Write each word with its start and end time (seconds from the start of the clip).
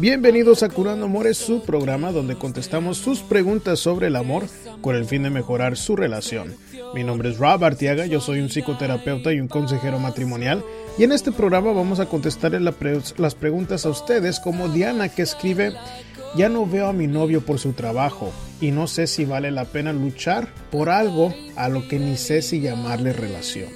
Bienvenidos 0.00 0.62
a 0.62 0.68
Curando 0.68 1.06
Amores, 1.06 1.38
su 1.38 1.60
programa 1.64 2.12
donde 2.12 2.36
contestamos 2.36 2.98
sus 2.98 3.18
preguntas 3.18 3.80
sobre 3.80 4.06
el 4.06 4.14
amor 4.14 4.44
con 4.80 4.94
el 4.94 5.04
fin 5.04 5.24
de 5.24 5.30
mejorar 5.30 5.76
su 5.76 5.96
relación. 5.96 6.54
Mi 6.94 7.02
nombre 7.02 7.30
es 7.30 7.38
Rob 7.38 7.64
Artiaga, 7.64 8.06
yo 8.06 8.20
soy 8.20 8.38
un 8.38 8.48
psicoterapeuta 8.48 9.32
y 9.32 9.40
un 9.40 9.48
consejero 9.48 9.98
matrimonial 9.98 10.64
y 10.98 11.02
en 11.02 11.10
este 11.10 11.32
programa 11.32 11.72
vamos 11.72 11.98
a 11.98 12.06
contestar 12.06 12.52
las 12.52 13.34
preguntas 13.34 13.86
a 13.86 13.90
ustedes 13.90 14.38
como 14.38 14.68
Diana 14.68 15.08
que 15.08 15.22
escribe 15.22 15.72
ya 16.36 16.48
no 16.48 16.64
veo 16.64 16.86
a 16.86 16.92
mi 16.92 17.08
novio 17.08 17.40
por 17.40 17.58
su 17.58 17.72
trabajo 17.72 18.32
y 18.60 18.70
no 18.70 18.86
sé 18.86 19.08
si 19.08 19.24
vale 19.24 19.50
la 19.50 19.64
pena 19.64 19.92
luchar 19.92 20.46
por 20.70 20.90
algo 20.90 21.34
a 21.56 21.68
lo 21.68 21.88
que 21.88 21.98
ni 21.98 22.16
sé 22.16 22.42
si 22.42 22.60
llamarle 22.60 23.12
relación. 23.12 23.68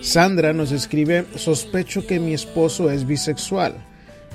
Sandra 0.00 0.54
nos 0.54 0.72
escribe 0.72 1.26
sospecho 1.34 2.06
que 2.06 2.18
mi 2.18 2.32
esposo 2.32 2.90
es 2.90 3.06
bisexual 3.06 3.74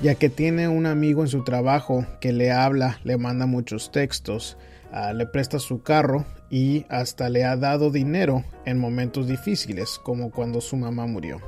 ya 0.02 0.16
que 0.16 0.28
tiene 0.28 0.66
un 0.66 0.86
amigo 0.86 1.22
en 1.22 1.28
su 1.28 1.44
trabajo 1.44 2.04
que 2.20 2.32
le 2.32 2.50
habla, 2.50 2.98
le 3.04 3.16
manda 3.18 3.46
muchos 3.46 3.92
textos, 3.92 4.58
ah, 4.90 5.12
le 5.12 5.26
presta 5.26 5.60
su 5.60 5.82
carro 5.82 6.26
y 6.50 6.84
hasta 6.88 7.28
le 7.28 7.44
ha 7.44 7.56
dado 7.56 7.90
dinero 7.90 8.44
en 8.64 8.78
momentos 8.78 9.28
difíciles, 9.28 10.00
como 10.02 10.32
cuando 10.32 10.60
su 10.60 10.76
mamá 10.76 11.06
murió. 11.06 11.40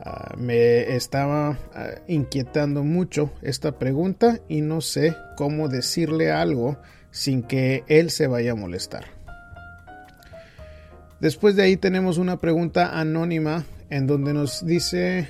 Ah, 0.00 0.34
me 0.36 0.96
estaba 0.96 1.56
ah, 1.72 1.90
inquietando 2.08 2.82
mucho 2.82 3.30
esta 3.42 3.78
pregunta 3.78 4.40
y 4.48 4.60
no 4.60 4.80
sé 4.80 5.16
cómo 5.36 5.68
decirle 5.68 6.32
algo 6.32 6.78
sin 7.12 7.44
que 7.44 7.84
él 7.86 8.10
se 8.10 8.26
vaya 8.26 8.52
a 8.52 8.56
molestar. 8.56 9.04
Después 11.20 11.54
de 11.54 11.62
ahí 11.62 11.76
tenemos 11.76 12.18
una 12.18 12.40
pregunta 12.40 12.98
anónima 12.98 13.64
en 13.90 14.08
donde 14.08 14.32
nos 14.32 14.66
dice, 14.66 15.28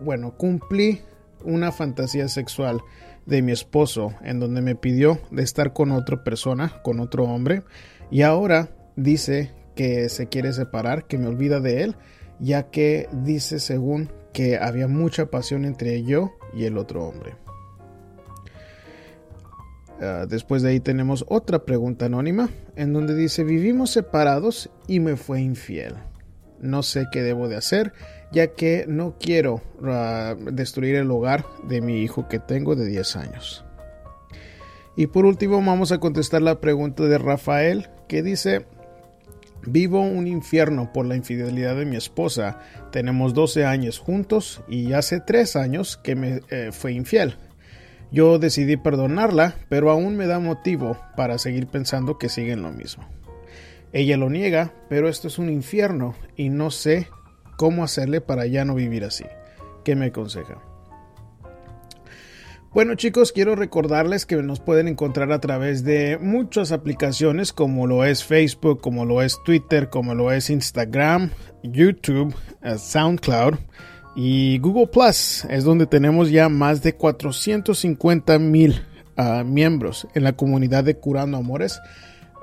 bueno, 0.00 0.36
cumplí 0.36 1.00
una 1.44 1.72
fantasía 1.72 2.28
sexual 2.28 2.80
de 3.26 3.42
mi 3.42 3.52
esposo 3.52 4.14
en 4.22 4.40
donde 4.40 4.60
me 4.60 4.74
pidió 4.74 5.18
de 5.30 5.42
estar 5.42 5.72
con 5.72 5.92
otra 5.92 6.24
persona, 6.24 6.80
con 6.82 7.00
otro 7.00 7.24
hombre, 7.24 7.62
y 8.10 8.22
ahora 8.22 8.70
dice 8.96 9.52
que 9.74 10.08
se 10.08 10.28
quiere 10.28 10.52
separar, 10.52 11.06
que 11.06 11.18
me 11.18 11.26
olvida 11.26 11.60
de 11.60 11.82
él, 11.82 11.96
ya 12.38 12.70
que 12.70 13.08
dice 13.12 13.58
según 13.58 14.10
que 14.32 14.58
había 14.58 14.88
mucha 14.88 15.26
pasión 15.26 15.64
entre 15.64 16.02
yo 16.02 16.32
y 16.52 16.64
el 16.64 16.76
otro 16.76 17.04
hombre. 17.04 17.36
Ah, 20.00 20.26
después 20.28 20.62
de 20.62 20.70
ahí 20.70 20.80
tenemos 20.80 21.24
otra 21.28 21.64
pregunta 21.64 22.06
anónima 22.06 22.50
en 22.74 22.92
donde 22.92 23.14
dice 23.14 23.44
vivimos 23.44 23.90
separados 23.90 24.70
y 24.88 25.00
me 25.00 25.16
fue 25.16 25.40
infiel. 25.40 25.94
No 26.60 26.82
sé 26.82 27.06
qué 27.12 27.22
debo 27.22 27.48
de 27.48 27.56
hacer 27.56 27.92
ya 28.34 28.48
que 28.48 28.84
no 28.88 29.14
quiero 29.18 29.62
ah, 29.84 30.34
destruir 30.52 30.96
el 30.96 31.10
hogar 31.10 31.46
de 31.62 31.80
mi 31.80 32.02
hijo 32.02 32.28
que 32.28 32.40
tengo 32.40 32.74
de 32.74 32.86
10 32.86 33.16
años. 33.16 33.64
Y 34.96 35.06
por 35.06 35.24
último 35.24 35.62
vamos 35.64 35.92
a 35.92 35.98
contestar 35.98 36.42
la 36.42 36.60
pregunta 36.60 37.04
de 37.04 37.18
Rafael 37.18 37.88
que 38.08 38.22
dice, 38.22 38.66
vivo 39.66 40.00
un 40.00 40.26
infierno 40.26 40.92
por 40.92 41.06
la 41.06 41.16
infidelidad 41.16 41.76
de 41.76 41.86
mi 41.86 41.96
esposa, 41.96 42.58
tenemos 42.90 43.34
12 43.34 43.64
años 43.64 43.98
juntos 43.98 44.62
y 44.68 44.92
hace 44.92 45.20
3 45.20 45.56
años 45.56 45.96
que 45.96 46.16
me 46.16 46.40
eh, 46.50 46.70
fue 46.72 46.92
infiel. 46.92 47.36
Yo 48.10 48.38
decidí 48.38 48.76
perdonarla, 48.76 49.56
pero 49.68 49.90
aún 49.90 50.16
me 50.16 50.26
da 50.26 50.38
motivo 50.38 50.96
para 51.16 51.38
seguir 51.38 51.66
pensando 51.66 52.18
que 52.18 52.28
siguen 52.28 52.62
lo 52.62 52.70
mismo. 52.70 53.08
Ella 53.92 54.16
lo 54.16 54.28
niega, 54.28 54.72
pero 54.88 55.08
esto 55.08 55.28
es 55.28 55.38
un 55.38 55.48
infierno 55.48 56.14
y 56.36 56.48
no 56.48 56.70
sé 56.70 57.08
cómo 57.56 57.84
hacerle 57.84 58.20
para 58.20 58.46
ya 58.46 58.64
no 58.64 58.74
vivir 58.74 59.04
así. 59.04 59.24
¿Qué 59.84 59.96
me 59.96 60.06
aconseja? 60.06 60.62
Bueno 62.74 62.96
chicos, 62.96 63.30
quiero 63.30 63.54
recordarles 63.54 64.26
que 64.26 64.34
nos 64.42 64.58
pueden 64.58 64.88
encontrar 64.88 65.30
a 65.30 65.40
través 65.40 65.84
de 65.84 66.18
muchas 66.20 66.72
aplicaciones 66.72 67.52
como 67.52 67.86
lo 67.86 68.04
es 68.04 68.24
Facebook, 68.24 68.80
como 68.80 69.04
lo 69.04 69.22
es 69.22 69.38
Twitter, 69.44 69.90
como 69.90 70.16
lo 70.16 70.32
es 70.32 70.50
Instagram, 70.50 71.30
YouTube, 71.62 72.34
eh, 72.62 72.76
SoundCloud 72.76 73.54
y 74.16 74.58
Google 74.58 74.88
Plus. 74.88 75.44
Es 75.50 75.62
donde 75.62 75.86
tenemos 75.86 76.32
ya 76.32 76.48
más 76.48 76.82
de 76.82 76.96
450 76.96 78.40
mil 78.40 78.82
ah, 79.16 79.44
miembros 79.46 80.08
en 80.14 80.24
la 80.24 80.32
comunidad 80.32 80.82
de 80.82 80.96
Curando 80.96 81.36
Amores. 81.38 81.80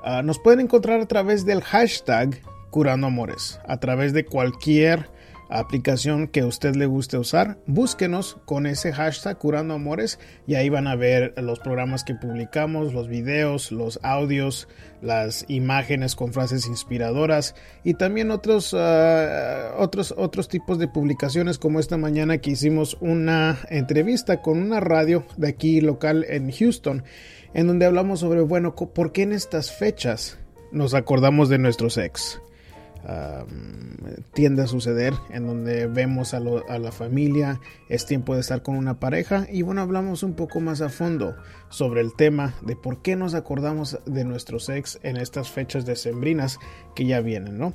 Ah, 0.01 0.21
nos 0.23 0.39
pueden 0.39 0.61
encontrar 0.61 1.01
a 1.01 1.07
través 1.07 1.45
del 1.45 1.61
hashtag 1.61 2.41
Curando 2.71 3.07
Amores. 3.07 3.59
A 3.67 3.79
través 3.79 4.13
de 4.13 4.25
cualquier 4.25 5.09
aplicación 5.51 6.29
que 6.29 6.39
a 6.39 6.45
usted 6.45 6.75
le 6.75 6.85
guste 6.85 7.17
usar, 7.17 7.57
búsquenos 7.67 8.37
con 8.45 8.65
ese 8.65 8.93
hashtag 8.93 9.37
Curando 9.37 9.73
Amores 9.73 10.17
y 10.47 10.55
ahí 10.55 10.69
van 10.69 10.87
a 10.87 10.95
ver 10.95 11.33
los 11.37 11.59
programas 11.59 12.05
que 12.05 12.15
publicamos, 12.15 12.93
los 12.93 13.09
videos, 13.09 13.73
los 13.73 13.99
audios, 14.01 14.69
las 15.01 15.43
imágenes 15.49 16.15
con 16.15 16.31
frases 16.31 16.67
inspiradoras 16.67 17.53
y 17.83 17.95
también 17.95 18.31
otros, 18.31 18.73
ah, 18.73 19.75
otros, 19.77 20.13
otros 20.17 20.47
tipos 20.47 20.79
de 20.79 20.87
publicaciones 20.87 21.59
como 21.59 21.81
esta 21.81 21.97
mañana 21.97 22.37
que 22.37 22.51
hicimos 22.51 22.97
una 23.01 23.57
entrevista 23.69 24.41
con 24.41 24.57
una 24.57 24.79
radio 24.79 25.25
de 25.35 25.49
aquí 25.49 25.81
local 25.81 26.25
en 26.29 26.49
Houston 26.49 27.03
en 27.53 27.67
donde 27.67 27.85
hablamos 27.85 28.21
sobre, 28.21 28.39
bueno, 28.39 28.73
¿por 28.75 29.11
qué 29.11 29.23
en 29.23 29.33
estas 29.33 29.73
fechas 29.73 30.39
nos 30.71 30.93
acordamos 30.93 31.49
de 31.49 31.57
nuestros 31.57 31.97
ex? 31.97 32.41
Tiende 34.33 34.63
a 34.63 34.67
suceder 34.67 35.13
en 35.29 35.47
donde 35.47 35.87
vemos 35.87 36.33
a, 36.33 36.39
la 36.39 36.91
familia, 36.91 37.59
es 37.89 38.05
tiempo 38.05 38.35
de 38.35 38.41
estar 38.41 38.61
con 38.61 38.75
una 38.75 38.99
pareja 38.99 39.47
y 39.51 39.61
bueno, 39.61 39.81
hablamos 39.81 40.23
un 40.23 40.33
poco 40.33 40.59
más 40.59 40.81
a 40.81 40.89
fondo 40.89 41.35
sobre 41.69 42.01
el 42.01 42.15
tema 42.15 42.53
de 42.61 42.75
por 42.75 43.01
qué 43.01 43.15
nos 43.15 43.33
acordamos 43.33 43.99
de 44.05 44.23
nuestros 44.23 44.69
ex 44.69 44.99
en 45.03 45.17
estas 45.17 45.49
fechas 45.49 45.85
decembrinas 45.85 46.59
que 46.95 47.05
ya 47.05 47.21
vienen, 47.21 47.57
¿no? 47.57 47.73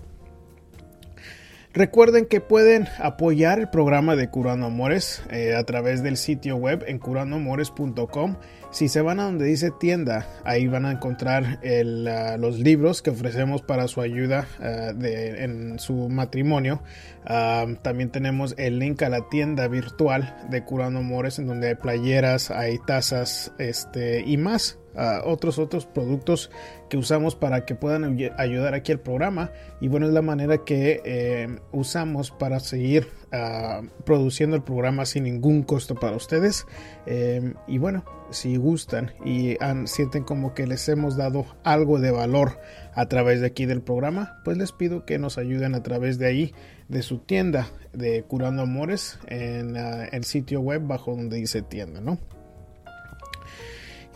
Recuerden 1.77 2.25
que 2.25 2.41
pueden 2.41 2.89
apoyar 2.99 3.59
el 3.59 3.69
programa 3.69 4.17
de 4.17 4.31
Curando 4.31 4.65
Amores 4.65 5.23
eh, 5.31 5.55
a 5.55 5.63
través 5.65 6.03
del 6.03 6.17
sitio 6.17 6.57
web 6.57 6.83
en 6.87 6.99
curandoamores.com. 6.99 8.37
Si 8.71 8.89
se 8.89 9.01
van 9.01 9.21
a 9.21 9.25
donde 9.25 9.47
dice 9.47 9.71
tienda, 9.71 10.27
ahí 10.45 10.67
van 10.67 10.87
a 10.87 10.93
encontrar 10.93 11.61
ah, 11.65 12.37
los 12.39 12.59
libros 12.59 13.03
que 13.03 13.11
ofrecemos 13.11 13.63
para 13.63 13.89
su 13.89 14.01
ayuda 14.01 14.47
ah, 14.61 14.93
en 15.01 15.79
su 15.79 16.09
matrimonio. 16.09 16.83
Ah, 17.25 17.67
también 17.83 18.11
tenemos 18.11 18.55
el 18.59 18.79
link 18.79 19.03
a 19.03 19.09
la 19.09 19.29
tienda 19.29 19.69
virtual 19.69 20.37
de 20.51 20.65
Curando 20.65 21.01
Amores 21.01 21.39
en 21.39 21.47
donde 21.47 21.69
hay 21.69 21.75
playeras, 21.77 22.51
hay 22.51 22.79
tazas 22.87 23.53
este, 23.59 24.23
y 24.27 24.37
más 24.37 24.79
otros 25.25 25.59
otros 25.59 25.87
productos 25.87 26.51
que 26.89 26.97
usamos 26.97 27.35
para 27.35 27.65
que 27.65 27.75
puedan 27.75 28.19
ayudar 28.39 28.75
aquí 28.75 28.93
al 28.93 29.01
programa. 29.01 29.51
Y 29.81 29.89
bueno 29.89 30.07
es 30.07 30.13
la 30.13 30.23
manera 30.23 30.65
que 30.65 31.03
eh, 31.05 31.59
usamos 31.73 32.31
para 32.31 32.61
seguir 32.61 33.09
ah, 33.33 33.83
produciendo 34.05 34.57
el 34.57 34.63
programa 34.63 35.05
sin 35.05 35.25
ningún 35.25 35.63
costo 35.63 35.95
para 35.95 36.17
ustedes. 36.17 36.67
Eh, 37.07 37.55
y 37.67 37.79
bueno 37.79 38.05
si 38.31 38.57
gustan 38.57 39.13
y 39.25 39.57
sienten 39.85 40.25
como 40.25 40.55
que 40.55 40.67
les 40.67 40.89
hemos 40.89 41.17
dado 41.17 41.47
algo 41.63 42.01
de 42.01 42.11
valor 42.11 42.59
a 42.95 43.07
través 43.07 43.41
de 43.41 43.47
aquí 43.47 43.67
del 43.67 43.83
programa 43.83 44.41
pues 44.45 44.57
les 44.57 44.73
pido 44.73 45.05
que 45.05 45.19
nos 45.19 45.39
ayuden 45.39 45.75
a 45.75 45.83
través 45.83 46.19
de 46.19 46.27
ahí 46.27 46.55
de 46.89 47.03
su 47.03 47.19
tienda 47.19 47.69
de 47.93 48.25
curando 48.25 48.63
amores 48.63 49.19
en 49.29 49.77
ah, 49.77 50.07
el 50.07 50.25
sitio 50.25 50.61
web 50.61 50.83
bajo 50.87 51.15
donde 51.15 51.37
dice 51.37 51.63
tienda 51.63 52.01
no 52.01 52.19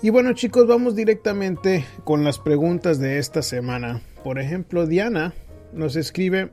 y 0.02 0.11
bueno 0.11 0.32
chicos, 0.32 0.67
vamos 0.67 0.97
directamente 0.97 1.85
con 2.05 2.25
las 2.25 2.38
preguntas 2.38 2.99
de 2.99 3.19
esta 3.19 3.43
semana. 3.43 4.00
Por 4.25 4.38
ejemplo, 4.38 4.87
Diana 4.87 5.35
nos 5.73 5.97
escribe, 5.97 6.50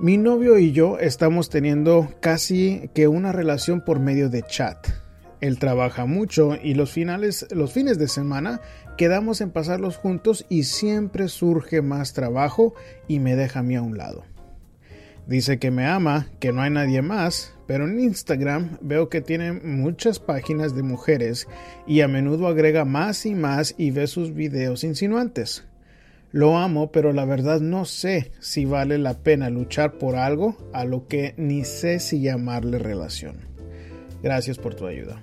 mi 0.00 0.16
novio 0.16 0.58
y 0.58 0.72
yo 0.72 0.98
estamos 0.98 1.50
teniendo 1.50 2.08
casi 2.20 2.90
que 2.94 3.06
una 3.06 3.32
relación 3.32 3.84
por 3.84 4.00
medio 4.00 4.28
de 4.28 4.42
chat. 4.42 4.88
Él 5.40 5.58
trabaja 5.58 6.04
mucho 6.04 6.56
y 6.60 6.74
los 6.74 6.90
finales, 6.90 7.46
los 7.50 7.72
fines 7.72 7.98
de 7.98 8.08
semana 8.08 8.60
quedamos 8.96 9.40
en 9.40 9.50
pasarlos 9.50 9.96
juntos 9.96 10.44
y 10.48 10.64
siempre 10.64 11.28
surge 11.28 11.80
más 11.80 12.12
trabajo 12.12 12.74
y 13.06 13.20
me 13.20 13.36
deja 13.36 13.60
a 13.60 13.62
mí 13.62 13.76
a 13.76 13.82
un 13.82 13.96
lado. 13.96 14.24
Dice 15.28 15.58
que 15.58 15.70
me 15.70 15.84
ama, 15.84 16.26
que 16.40 16.52
no 16.52 16.62
hay 16.62 16.70
nadie 16.70 17.02
más, 17.02 17.54
pero 17.66 17.86
en 17.86 18.00
Instagram 18.00 18.78
veo 18.80 19.10
que 19.10 19.20
tiene 19.20 19.52
muchas 19.52 20.20
páginas 20.20 20.74
de 20.74 20.82
mujeres 20.82 21.46
y 21.86 22.00
a 22.00 22.08
menudo 22.08 22.46
agrega 22.46 22.86
más 22.86 23.26
y 23.26 23.34
más 23.34 23.74
y 23.76 23.90
ve 23.90 24.06
sus 24.06 24.32
videos 24.32 24.84
insinuantes. 24.84 25.66
Lo 26.32 26.56
amo, 26.56 26.90
pero 26.92 27.12
la 27.12 27.26
verdad 27.26 27.60
no 27.60 27.84
sé 27.84 28.32
si 28.40 28.64
vale 28.64 28.96
la 28.96 29.18
pena 29.18 29.50
luchar 29.50 29.98
por 29.98 30.16
algo 30.16 30.56
a 30.72 30.86
lo 30.86 31.06
que 31.08 31.34
ni 31.36 31.62
sé 31.62 32.00
si 32.00 32.22
llamarle 32.22 32.78
relación. 32.78 33.36
Gracias 34.22 34.56
por 34.56 34.76
tu 34.76 34.86
ayuda. 34.86 35.22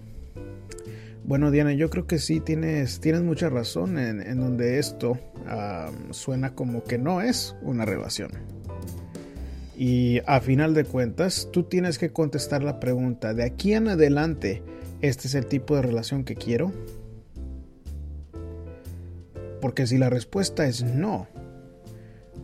Bueno, 1.24 1.50
Diana, 1.50 1.74
yo 1.74 1.90
creo 1.90 2.06
que 2.06 2.20
sí 2.20 2.42
tienes, 2.42 3.00
tienes 3.00 3.24
mucha 3.24 3.50
razón 3.50 3.98
en, 3.98 4.40
donde 4.40 4.78
esto 4.78 5.18
suena 6.12 6.54
como 6.54 6.84
que 6.84 7.00
no 7.00 7.22
es 7.22 7.56
una 7.64 7.86
relación. 7.86 8.55
Y 9.78 10.22
a 10.26 10.40
final 10.40 10.74
de 10.74 10.86
cuentas, 10.86 11.50
tú 11.52 11.64
tienes 11.64 11.98
que 11.98 12.12
contestar 12.12 12.64
la 12.64 12.80
pregunta, 12.80 13.34
de 13.34 13.44
aquí 13.44 13.74
en 13.74 13.90
adelante, 13.90 14.64
¿este 15.02 15.28
es 15.28 15.36
el 15.36 15.48
tipo 15.48 15.76
de 15.76 15.82
relación 15.82 16.24
que 16.24 16.36
quiero? 16.36 16.72
Porque 19.60 19.86
si 19.86 19.98
la 19.98 20.10
respuesta 20.10 20.66
es 20.66 20.84
no, 20.84 21.28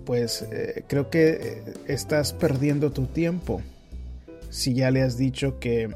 pues 0.06 0.45
eh, 0.51 0.83
creo 0.88 1.10
que 1.10 1.30
eh, 1.30 1.63
estás 1.88 2.33
perdiendo 2.33 2.92
tu 2.92 3.06
tiempo. 3.06 3.62
Si 4.50 4.74
ya 4.74 4.92
le 4.92 5.01
has 5.01 5.18
dicho 5.18 5.60
que, 5.60 5.89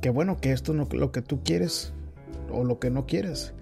que 0.00 0.08
bueno, 0.08 0.40
que 0.40 0.52
esto 0.52 0.72
no 0.72 0.88
lo 0.90 1.12
que 1.12 1.20
tú 1.20 1.42
quieres 1.42 1.92
o 2.50 2.64
lo 2.64 2.78
que 2.78 2.90
no 2.90 3.06
quieres. 3.06 3.52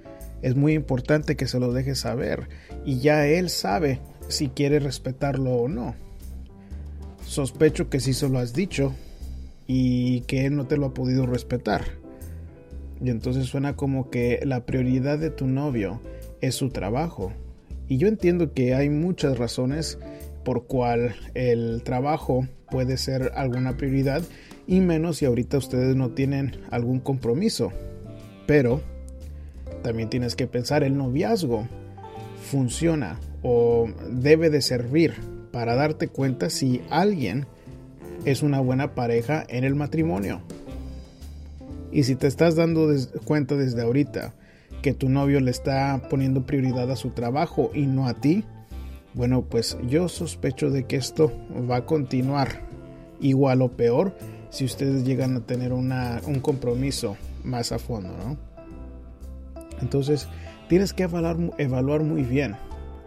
Es 0.43 0.55
muy 0.55 0.75
importante 0.75 1.37
que 1.37 1.49
se 1.49 1.59
lo 1.59 1.73
dejes 1.73 1.99
saber 1.99 2.49
y 2.85 3.01
ya 3.01 3.27
él 3.27 3.51
sabe 3.51 4.01
si 4.29 4.49
quiere 4.49 4.79
respetarlo 4.79 5.53
o 5.53 5.69
no. 5.69 5.95
Sospecho 7.31 7.89
que 7.89 8.01
sí 8.01 8.13
se 8.13 8.29
lo 8.29 8.41
has 8.41 8.55
dicho 8.55 8.93
y 9.69 10.23
que 10.23 10.47
él 10.47 10.57
no 10.57 10.67
te 10.67 10.77
lo 10.77 10.87
ha 10.87 10.95
podido 10.95 11.27
respetar. 11.27 11.85
Y 13.01 13.09
entonces 13.09 13.47
suena 13.47 13.77
como 13.77 14.11
que 14.11 14.41
la 14.43 14.67
prioridad 14.67 15.17
de 15.17 15.31
tu 15.31 15.47
novio 15.47 16.01
es 16.41 16.57
su 16.57 16.71
trabajo. 16.71 17.33
Y 17.87 17.99
yo 17.99 18.09
entiendo 18.09 18.53
que 18.53 18.75
hay 18.75 18.91
muchas 18.91 19.39
razones 19.39 19.97
por 20.45 20.67
cual 20.67 21.15
el 21.35 21.85
trabajo 21.85 22.49
puede 22.69 22.97
ser 22.97 23.31
alguna 23.37 23.77
prioridad 23.77 24.23
y 24.67 24.81
menos 24.81 25.19
si 25.19 25.27
ahorita 25.27 25.57
ustedes 25.57 25.95
no 25.95 26.11
tienen 26.11 26.57
algún 26.73 26.99
compromiso. 26.99 27.71
Pero 28.49 28.81
también 29.85 30.11
tienes 30.11 30.35
que 30.35 30.49
pensar 30.49 30.83
el 30.83 30.97
noviazgo 30.97 31.69
funciona 32.43 33.21
o 33.45 33.89
debe 34.11 34.51
de 34.51 34.63
servir 34.63 35.15
para 35.53 35.75
darte 35.75 36.09
cuenta 36.09 36.51
si 36.51 36.83
alguien 36.91 37.47
es 38.25 38.43
una 38.43 38.61
buena 38.61 38.95
pareja 38.95 39.45
en 39.49 39.65
el 39.65 39.75
matrimonio. 39.75 40.43
Y 41.93 42.05
si 42.05 42.15
te 42.15 42.27
estás 42.27 42.55
dando 42.57 42.89
cuenta 43.25 43.57
desde 43.57 43.83
ahorita 43.83 44.35
que 44.83 44.95
tu 44.95 45.09
novio 45.09 45.41
le 45.41 45.51
está 45.51 46.01
poniendo 46.09 46.47
prioridad 46.47 46.91
a 46.91 46.97
su 46.97 47.11
trabajo 47.11 47.71
y 47.75 47.87
no 47.87 48.07
a 48.07 48.15
ti, 48.15 48.45
bueno, 49.15 49.43
pues 49.43 49.77
yo 49.89 50.09
sospecho 50.09 50.71
de 50.71 50.85
que 50.85 50.97
esto 50.97 51.33
va 51.69 51.79
a 51.79 51.87
continuar 51.87 52.63
igual 53.21 53.63
o 53.63 53.73
peor 53.73 54.17
si 54.51 54.65
ustedes 54.65 55.05
llegan 55.05 55.37
a 55.37 55.41
tener 55.41 55.73
una, 55.73 56.21
un 56.27 56.41
compromiso 56.41 57.17
más 57.45 57.73
a 57.73 57.79
fondo, 57.79 58.11
¿no? 58.17 58.37
Entonces, 59.81 60.29
tienes 60.69 60.93
que 60.93 61.05
evaluar, 61.05 61.37
evaluar 61.59 62.03
muy 62.03 62.23
bien 62.23 62.57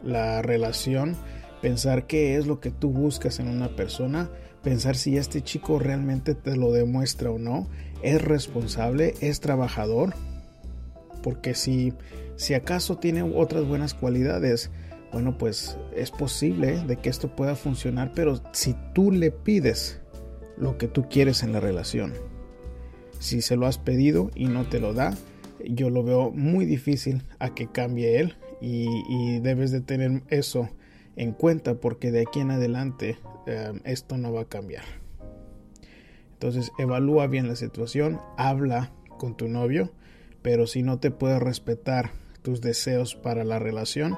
la 0.04 0.42
relación 0.42 1.16
pensar 1.64 2.08
qué 2.08 2.36
es 2.36 2.46
lo 2.46 2.60
que 2.60 2.72
tú 2.72 2.90
buscas 2.90 3.40
en 3.40 3.48
una 3.48 3.74
persona, 3.74 4.30
pensar 4.64 4.98
si 4.98 5.16
este 5.16 5.42
chico 5.42 5.80
realmente 5.80 6.36
te 6.36 6.58
lo 6.58 6.74
demuestra 6.74 7.32
o 7.32 7.40
no, 7.40 7.70
es 8.02 8.22
responsable, 8.22 9.14
es 9.22 9.40
trabajador, 9.40 10.14
porque 11.24 11.56
si, 11.56 11.94
si 12.36 12.54
acaso 12.54 12.98
tiene 12.98 13.24
otras 13.24 13.66
buenas 13.66 13.94
cualidades, 13.94 14.72
bueno, 15.14 15.38
pues 15.38 15.78
es 15.96 16.12
posible 16.12 16.84
de 16.86 16.98
que 16.98 17.08
esto 17.08 17.34
pueda 17.34 17.56
funcionar, 17.56 18.12
pero 18.14 18.42
si 18.52 18.76
tú 18.94 19.10
le 19.10 19.32
pides 19.32 20.02
lo 20.58 20.78
que 20.78 20.90
tú 20.90 21.08
quieres 21.08 21.44
en 21.44 21.54
la 21.54 21.62
relación, 21.62 22.12
si 23.20 23.42
se 23.42 23.56
lo 23.56 23.68
has 23.68 23.78
pedido 23.78 24.32
y 24.36 24.48
no 24.48 24.66
te 24.66 24.82
lo 24.82 24.94
da, 24.94 25.16
yo 25.66 25.90
lo 25.90 26.04
veo 26.04 26.30
muy 26.30 26.66
difícil 26.66 27.24
a 27.40 27.56
que 27.56 27.68
cambie 27.68 28.20
él 28.20 28.36
y, 28.60 28.90
y 29.08 29.40
debes 29.40 29.72
de 29.72 29.80
tener 29.80 30.24
eso 30.28 30.68
en 31.16 31.32
cuenta 31.32 31.76
porque 31.76 32.12
de 32.12 32.22
aquí 32.22 32.40
en 32.40 32.52
adelante 32.52 33.18
eh, 33.46 33.74
esto 33.84 34.18
no 34.18 34.34
va 34.34 34.42
a 34.42 34.50
cambiar. 34.50 34.84
Entonces 36.34 36.72
evalúa 36.78 37.28
bien 37.28 37.48
la 37.48 37.56
situación, 37.56 38.20
habla 38.38 38.92
con 39.18 39.38
tu 39.38 39.48
novio, 39.48 39.92
pero 40.42 40.68
si 40.68 40.84
no 40.84 41.00
te 41.00 41.10
puede 41.10 41.40
respetar 41.40 42.12
tus 42.42 42.60
deseos 42.60 43.16
para 43.16 43.46
la 43.46 43.60
relación, 43.60 44.18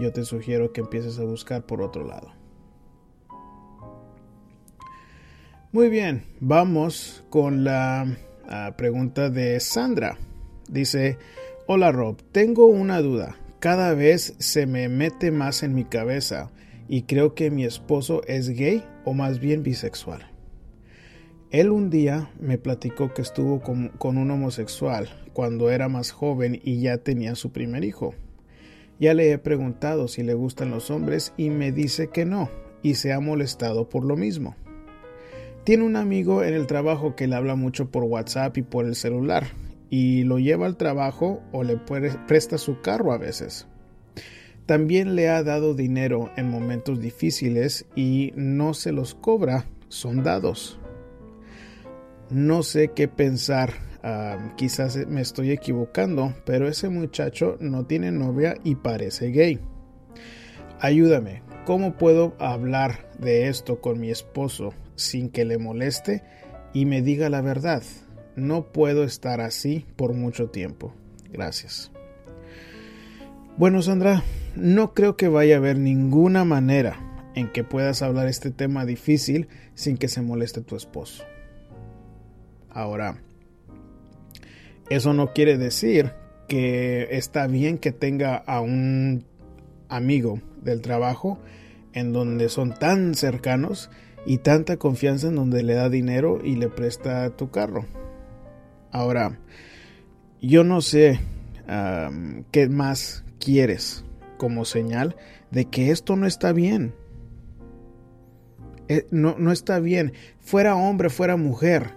yo 0.00 0.12
te 0.12 0.24
sugiero 0.24 0.72
que 0.72 0.80
empieces 0.80 1.18
a 1.18 1.24
buscar 1.24 1.64
por 1.64 1.80
otro 1.80 2.04
lado. 2.04 2.32
Muy 5.72 5.88
bien, 5.88 6.24
vamos 6.40 7.24
con 7.30 7.64
la 7.64 8.16
ah, 8.48 8.74
pregunta 8.76 9.30
de 9.30 9.58
Sandra. 9.60 10.18
Dice, 10.68 11.18
hola 11.66 11.90
Rob, 11.90 12.16
tengo 12.30 12.66
una 12.66 13.00
duda 13.00 13.36
cada 13.64 13.94
vez 13.94 14.34
se 14.40 14.66
me 14.66 14.90
mete 14.90 15.30
más 15.30 15.62
en 15.62 15.74
mi 15.74 15.84
cabeza 15.84 16.50
y 16.86 17.04
creo 17.04 17.34
que 17.34 17.50
mi 17.50 17.64
esposo 17.64 18.20
es 18.26 18.50
gay 18.50 18.84
o 19.06 19.14
más 19.14 19.40
bien 19.40 19.62
bisexual. 19.62 20.30
Él 21.50 21.70
un 21.70 21.88
día 21.88 22.30
me 22.38 22.58
platicó 22.58 23.14
que 23.14 23.22
estuvo 23.22 23.62
con, 23.62 24.18
un 24.18 24.30
homosexual 24.30 25.08
cuando 25.32 25.70
era 25.70 25.88
más 25.88 26.10
joven 26.10 26.60
y 26.62 26.82
ya 26.82 26.98
tenía 26.98 27.36
su 27.36 27.52
primer 27.52 27.84
hijo. 27.84 28.14
Ya 29.00 29.14
le 29.14 29.32
he 29.32 29.38
preguntado 29.38 30.08
si 30.08 30.22
le 30.22 30.34
gustan 30.34 30.70
los 30.70 30.90
hombres 30.90 31.32
y 31.38 31.48
me 31.48 31.72
dice 31.72 32.08
que 32.08 32.26
no, 32.26 32.50
y 32.82 32.96
se 32.96 33.14
ha 33.14 33.20
molestado 33.20 33.88
por 33.88 34.04
lo 34.04 34.14
mismo. 34.14 34.56
Tiene 35.64 35.84
un 35.84 35.96
amigo 35.96 36.44
en 36.44 36.52
el 36.52 36.66
trabajo 36.66 37.16
que 37.16 37.26
le 37.26 37.36
habla 37.36 37.54
mucho 37.54 37.90
por 37.90 38.04
WhatsApp 38.04 38.58
y 38.58 38.62
por 38.62 38.84
el 38.84 38.94
celular, 38.94 39.46
y 39.90 40.24
lo 40.24 40.38
lleva 40.38 40.66
al 40.66 40.76
trabajo 40.76 41.42
o 41.52 41.62
le 41.62 41.76
presta 42.26 42.58
su 42.58 42.80
carro 42.80 43.12
a 43.12 43.18
veces. 43.18 43.66
También 44.66 45.14
le 45.14 45.28
ha 45.28 45.42
dado 45.42 45.74
dinero 45.74 46.30
en 46.36 46.48
momentos 46.48 46.98
difíciles 46.98 47.86
y 47.94 48.32
no 48.34 48.72
se 48.72 48.92
los 48.92 49.14
cobra, 49.14 49.66
son 49.88 50.22
dados. 50.22 50.78
No 52.30 52.62
sé 52.62 52.92
qué 52.94 53.06
pensar, 53.06 53.74
ah, 54.02 54.54
quizás 54.56 54.96
me 55.06 55.20
estoy 55.20 55.50
equivocando, 55.50 56.34
pero 56.46 56.66
ese 56.66 56.88
muchacho 56.88 57.58
no 57.60 57.84
tiene 57.84 58.10
novia 58.10 58.56
y 58.64 58.76
parece 58.76 59.30
gay. 59.30 59.60
Ayúdame, 60.80 61.42
¿cómo 61.66 61.98
puedo 61.98 62.34
hablar 62.38 63.10
de 63.18 63.48
esto 63.48 63.82
con 63.82 64.00
mi 64.00 64.10
esposo 64.10 64.72
sin 64.96 65.28
que 65.28 65.44
le 65.44 65.58
moleste 65.58 66.22
y 66.72 66.86
me 66.86 67.02
diga 67.02 67.28
la 67.28 67.42
verdad? 67.42 67.82
No 68.36 68.72
puedo 68.72 69.04
estar 69.04 69.40
así 69.40 69.86
por 69.96 70.12
mucho 70.12 70.50
tiempo. 70.50 70.92
Gracias. 71.32 71.90
Bueno, 73.56 73.82
Sandra, 73.82 74.24
no 74.56 74.94
creo 74.94 75.16
que 75.16 75.28
vaya 75.28 75.54
a 75.54 75.58
haber 75.58 75.78
ninguna 75.78 76.44
manera 76.44 76.98
en 77.34 77.50
que 77.52 77.64
puedas 77.64 78.02
hablar 78.02 78.28
este 78.28 78.50
tema 78.50 78.84
difícil 78.84 79.48
sin 79.74 79.96
que 79.96 80.08
se 80.08 80.22
moleste 80.22 80.60
tu 80.60 80.76
esposo. 80.76 81.24
Ahora, 82.70 83.22
eso 84.90 85.12
no 85.12 85.32
quiere 85.32 85.58
decir 85.58 86.12
que 86.48 87.08
está 87.12 87.46
bien 87.46 87.78
que 87.78 87.92
tenga 87.92 88.36
a 88.36 88.60
un 88.60 89.24
amigo 89.88 90.40
del 90.60 90.80
trabajo 90.80 91.38
en 91.92 92.12
donde 92.12 92.48
son 92.48 92.74
tan 92.74 93.14
cercanos 93.14 93.90
y 94.26 94.38
tanta 94.38 94.76
confianza 94.76 95.28
en 95.28 95.36
donde 95.36 95.62
le 95.62 95.74
da 95.74 95.88
dinero 95.88 96.40
y 96.42 96.56
le 96.56 96.68
presta 96.68 97.30
tu 97.30 97.50
carro. 97.50 97.86
Ahora, 98.94 99.40
yo 100.40 100.62
no 100.62 100.80
sé 100.80 101.18
qué 102.52 102.68
más 102.68 103.24
quieres 103.40 104.04
como 104.38 104.64
señal 104.64 105.16
de 105.50 105.64
que 105.64 105.90
esto 105.90 106.14
no 106.14 106.28
está 106.28 106.52
bien. 106.52 106.94
Eh, 108.86 109.04
no, 109.10 109.34
no, 109.36 109.50
está 109.50 109.80
bien. 109.80 110.12
Fuera 110.38 110.76
hombre, 110.76 111.10
fuera 111.10 111.36
mujer, 111.36 111.90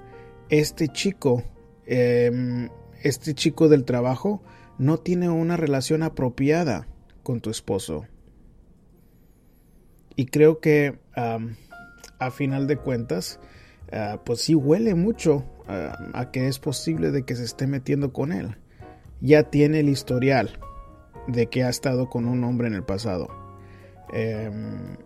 este 0.50 0.88
chico, 0.88 1.44
em, 1.86 2.70
este 3.04 3.36
chico 3.36 3.70
del 3.70 3.86
trabajo, 3.86 4.42
no 4.80 4.98
tiene 4.98 5.30
una 5.30 5.56
relación 5.56 6.02
apropiada 6.02 6.88
con 7.22 7.42
tu 7.42 7.52
esposo. 7.52 8.08
Y 10.16 10.26
creo 10.26 10.62
que 10.62 10.98
a 11.14 12.32
final 12.32 12.66
de 12.66 12.78
cuentas, 12.78 13.40
ah, 13.92 14.20
pues 14.24 14.42
sí 14.42 14.56
huele 14.56 14.96
mucho 14.96 15.44
a, 15.68 16.32
que 16.32 16.48
es 16.48 16.60
posible 16.60 17.12
de 17.12 17.24
que 17.24 17.36
se 17.36 17.44
esté 17.44 17.68
metiendo 17.68 18.14
con 18.14 18.32
él. 18.32 18.56
Ya 19.22 19.44
tiene 19.44 19.82
el 19.82 19.90
historial 19.90 20.60
de 21.28 21.48
que 21.48 21.64
ha 21.64 21.70
estado 21.70 22.10
con 22.10 22.26
un 22.26 22.44
hombre 22.44 22.68
en 22.68 22.74
el 22.74 22.84
pasado. 22.84 23.28
Em, 24.14 24.98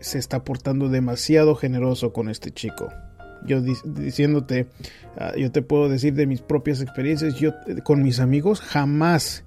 se 0.00 0.18
está 0.18 0.44
portando 0.44 0.88
demasiado 0.88 1.54
generoso 1.54 2.12
con 2.12 2.28
este 2.28 2.50
chico. 2.50 2.88
Yo 3.44 3.60
diciéndote, 3.60 4.66
ah, 5.16 5.32
yo 5.36 5.50
te 5.50 5.62
puedo 5.62 5.88
decir 5.88 6.14
de 6.14 6.26
mis 6.26 6.42
propias 6.42 6.80
experiencias, 6.80 7.34
yo 7.34 7.52
con 7.84 8.02
mis 8.02 8.20
amigos 8.20 8.60
jamás 8.60 9.44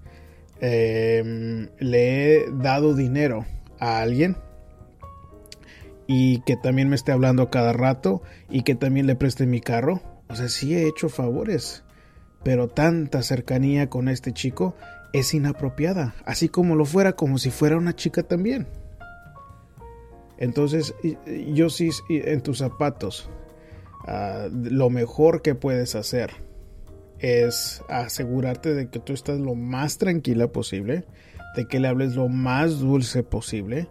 em, 0.60 1.70
le 1.80 2.36
he 2.36 2.46
dado 2.52 2.94
dinero 2.94 3.46
a 3.80 4.02
alguien 4.02 4.36
y 6.12 6.40
que 6.40 6.58
también 6.58 6.90
me 6.90 6.96
esté 6.96 7.12
hablando 7.12 7.52
cada 7.52 7.72
rato 7.72 8.24
y 8.50 8.64
que 8.64 8.74
también 8.74 9.06
le 9.06 9.16
preste 9.16 9.46
mi 9.46 9.62
carro. 9.62 10.02
O 10.28 10.36
sea, 10.36 10.50
sí 10.50 10.74
he 10.74 10.88
hecho 10.88 11.08
favores, 11.08 11.84
pero 12.42 12.68
tanta 12.68 13.22
cercanía 13.22 13.92
con 13.92 14.10
este 14.10 14.34
chico 14.34 14.74
es 15.14 15.36
inapropiada, 15.36 16.16
así 16.26 16.50
como 16.50 16.76
lo 16.76 16.86
fuera 16.86 17.14
como 17.14 17.38
si 17.38 17.52
fuera 17.52 17.78
una 17.78 17.96
chica 17.96 18.24
también. 18.24 18.66
Entonces, 20.40 20.96
yo 21.54 21.70
sí, 21.70 21.92
en 22.10 22.42
tus 22.42 22.58
zapatos, 22.58 23.30
ah, 24.08 24.48
lo 24.52 24.90
mejor 24.90 25.44
que 25.44 25.54
puedes 25.54 25.94
hacer 25.94 26.32
es 27.20 27.84
asegurarte 27.88 28.74
de 28.74 28.90
que 28.90 28.98
tú 28.98 29.14
estás 29.14 29.40
lo 29.40 29.54
más 29.54 30.00
tranquila 30.00 30.48
posible, 30.48 31.06
de 31.56 31.68
que 31.68 31.80
le 31.80 31.88
hables 31.88 32.16
lo 32.16 32.30
más 32.30 32.80
dulce 32.80 33.22
posible, 33.22 33.90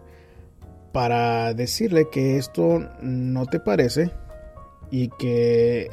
para 0.91 1.53
decirle 1.53 2.09
que 2.09 2.37
esto 2.37 2.79
no 3.01 3.45
te 3.45 3.59
parece 3.59 4.11
y 4.91 5.09
que 5.09 5.87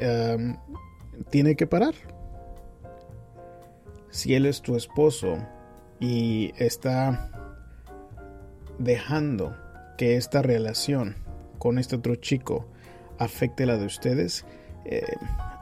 tiene 1.29 1.55
que 1.55 1.67
parar. 1.67 1.93
Si 4.09 4.33
él 4.33 4.45
es 4.45 4.61
tu 4.61 4.75
esposo 4.75 5.37
y 5.99 6.53
está 6.57 7.31
dejando 8.79 9.55
que 9.97 10.15
esta 10.15 10.41
relación 10.41 11.15
con 11.57 11.77
este 11.77 11.95
otro 11.95 12.15
chico 12.15 12.67
afecte 13.17 13.65
la 13.65 13.77
de 13.77 13.85
ustedes, 13.85 14.45
eh, 14.85 15.03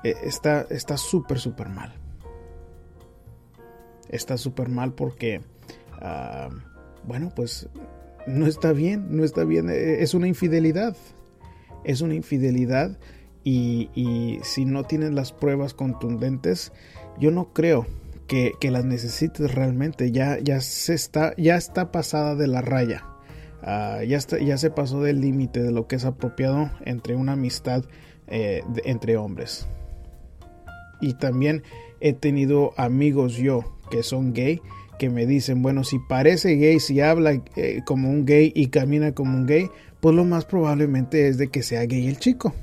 eh, 0.03 0.15
está 0.23 0.97
súper, 0.97 1.39
súper 1.39 1.69
mal. 1.69 1.93
Está 4.09 4.37
súper 4.37 4.69
mal 4.69 4.93
porque, 4.93 5.41
ah, 5.93 6.49
bueno, 7.03 7.31
pues 7.35 7.69
no 8.27 8.47
está 8.47 8.73
bien, 8.73 9.07
no 9.09 9.23
está 9.23 9.43
bien, 9.43 9.69
eh, 9.69 10.01
es 10.01 10.13
una 10.13 10.27
infidelidad. 10.27 10.95
Es 11.83 12.01
una 12.01 12.15
infidelidad 12.15 12.97
y, 13.43 14.39
si 14.41 14.65
no 14.65 14.85
tienes 14.85 15.11
las 15.11 15.31
pruebas 15.31 15.75
contundentes, 15.75 16.71
yo 17.19 17.29
no 17.29 17.53
creo 17.53 17.85
que, 18.27 18.53
las 18.61 18.85
necesites 18.85 19.53
realmente. 19.53 20.11
Ya, 20.11 20.39
ya, 20.39 20.61
se 20.61 20.95
está, 20.95 21.35
ya 21.37 21.55
está 21.55 21.91
pasada 21.91 22.35
de 22.35 22.47
la 22.47 22.61
raya. 22.61 23.05
Ah, 23.61 24.01
ya, 24.03 24.17
ya 24.19 24.57
se 24.57 24.71
pasó 24.71 25.01
del 25.03 25.21
límite 25.21 25.61
de 25.61 25.71
lo 25.71 25.87
que 25.87 25.97
es 25.97 26.05
apropiado 26.05 26.71
entre 26.85 27.15
una 27.15 27.33
amistad 27.33 27.83
entre 28.27 29.17
hombres 29.17 29.67
y 30.99 31.13
también 31.13 31.63
he 31.99 32.13
tenido 32.13 32.73
amigos 32.77 33.35
yo 33.35 33.63
que 33.89 34.03
son 34.03 34.33
gay 34.33 34.61
que 34.97 35.09
me 35.09 35.25
dicen, 35.25 35.61
bueno, 35.61 35.83
si 35.83 35.99
parece 35.99 36.55
gay, 36.55 36.79
si 36.79 37.01
habla 37.01 37.41
eh, 37.55 37.81
como 37.85 38.09
un 38.09 38.25
gay 38.25 38.51
y 38.55 38.67
camina 38.67 39.13
como 39.13 39.35
un 39.35 39.45
gay, 39.45 39.69
pues 39.99 40.15
lo 40.15 40.25
más 40.25 40.45
probablemente 40.45 41.27
es 41.27 41.37
de 41.37 41.47
que 41.49 41.63
sea 41.63 41.85
gay 41.85 42.07
el 42.07 42.19
chico. 42.19 42.53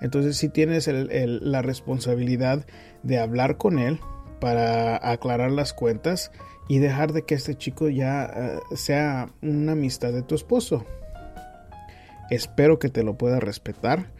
Entonces 0.00 0.36
si 0.36 0.48
tienes 0.48 0.86
la 0.88 1.62
responsabilidad 1.62 2.66
de 3.02 3.18
hablar 3.18 3.56
con 3.56 3.78
él 3.78 4.00
para 4.38 4.96
aclarar 5.10 5.50
las 5.50 5.72
cuentas 5.72 6.30
y 6.68 6.78
dejar 6.78 7.12
de 7.12 7.22
que 7.22 7.34
este 7.34 7.54
chico 7.54 7.88
ya 7.88 8.24
eh, 8.24 8.76
sea 8.76 9.30
una 9.40 9.72
amistad 9.72 10.12
de 10.12 10.22
tu 10.22 10.34
esposo. 10.34 10.84
Espero 12.30 12.78
que 12.78 12.88
te 12.88 13.02
lo 13.02 13.16
pueda 13.16 13.40
respetar 13.40 14.10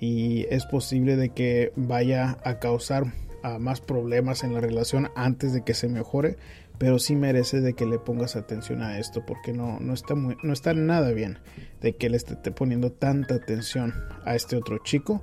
y 0.00 0.46
es 0.50 0.64
posible 0.66 1.16
de 1.16 1.30
que 1.30 1.72
vaya 1.76 2.38
a 2.44 2.58
causar 2.58 3.12
ah, 3.42 3.58
más 3.58 3.80
problemas 3.80 4.44
en 4.44 4.54
la 4.54 4.60
relación 4.60 5.10
antes 5.14 5.52
de 5.52 5.62
que 5.62 5.74
se 5.74 5.88
mejore, 5.88 6.36
pero 6.78 6.98
sí 6.98 7.16
merece 7.16 7.60
de 7.60 7.74
que 7.74 7.86
le 7.86 7.98
pongas 7.98 8.36
atención 8.36 8.82
a 8.82 8.98
esto 8.98 9.24
porque 9.26 9.52
no, 9.52 9.80
no, 9.80 9.94
está, 9.94 10.14
muy, 10.14 10.36
no 10.42 10.52
está 10.52 10.74
nada 10.74 11.12
bien 11.12 11.38
de 11.80 11.96
que 11.96 12.08
le 12.08 12.16
esté 12.16 12.50
poniendo 12.52 12.92
tanta 12.92 13.34
atención 13.34 13.94
a 14.24 14.34
este 14.34 14.56
otro 14.56 14.78
chico 14.78 15.22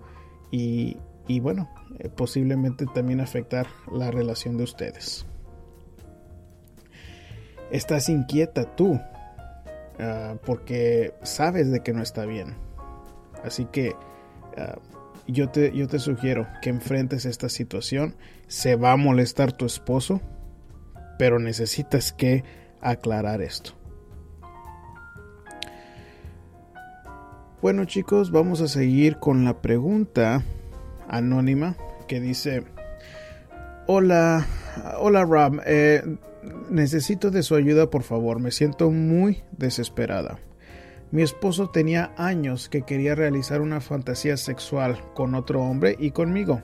y, 0.52 0.98
y 1.28 1.40
bueno, 1.40 1.70
eh, 2.00 2.10
posiblemente 2.10 2.86
también 2.94 3.22
afectar 3.22 3.68
la 3.92 4.12
relación 4.12 4.58
de 4.58 4.64
ustedes. 4.64 5.26
Estás 7.72 8.10
inquieta 8.10 8.76
tú 8.76 9.00
ah, 10.00 10.36
porque 10.46 11.14
sabes 11.24 11.72
de 11.72 11.82
que 11.82 11.94
no 11.94 12.02
está 12.02 12.26
bien. 12.26 12.56
Así 13.44 13.66
que 13.66 13.96
Ah, 14.58 14.78
yo, 15.28 15.50
te, 15.50 15.76
yo 15.76 15.88
te 15.88 16.00
sugiero 16.00 16.48
que 16.62 16.70
enfrentes 16.70 17.26
esta 17.26 17.50
situación. 17.50 18.16
Se 18.48 18.76
va 18.76 18.92
a 18.92 18.98
molestar 18.98 19.52
tu 19.52 19.66
esposo, 19.66 20.22
pero 21.18 21.40
necesitas 21.40 22.14
que 22.14 22.44
aclarar 22.82 23.42
esto. 23.42 23.72
Bueno 27.62 27.86
chicos, 27.86 28.30
vamos 28.30 28.62
a 28.62 28.68
seguir 28.68 29.18
con 29.18 29.44
la 29.44 29.62
pregunta 29.62 30.44
anónima 31.08 31.76
que 32.08 32.20
dice, 32.20 32.64
hola, 33.88 34.46
hola 35.00 35.24
Rob, 35.24 35.62
eh, 35.66 36.04
necesito 36.70 37.32
de 37.32 37.42
su 37.42 37.56
ayuda 37.56 37.90
por 37.90 38.04
favor, 38.04 38.40
me 38.40 38.52
siento 38.52 38.92
muy 38.92 39.44
desesperada. 39.52 40.38
Mi 41.12 41.22
esposo 41.22 41.70
tenía 41.70 42.14
años 42.18 42.68
que 42.68 42.82
quería 42.82 43.16
realizar 43.16 43.62
una 43.62 43.80
fantasía 43.80 44.38
sexual 44.38 45.00
con 45.14 45.36
otro 45.36 45.62
hombre 45.62 45.96
y 46.00 46.12
conmigo. 46.12 46.62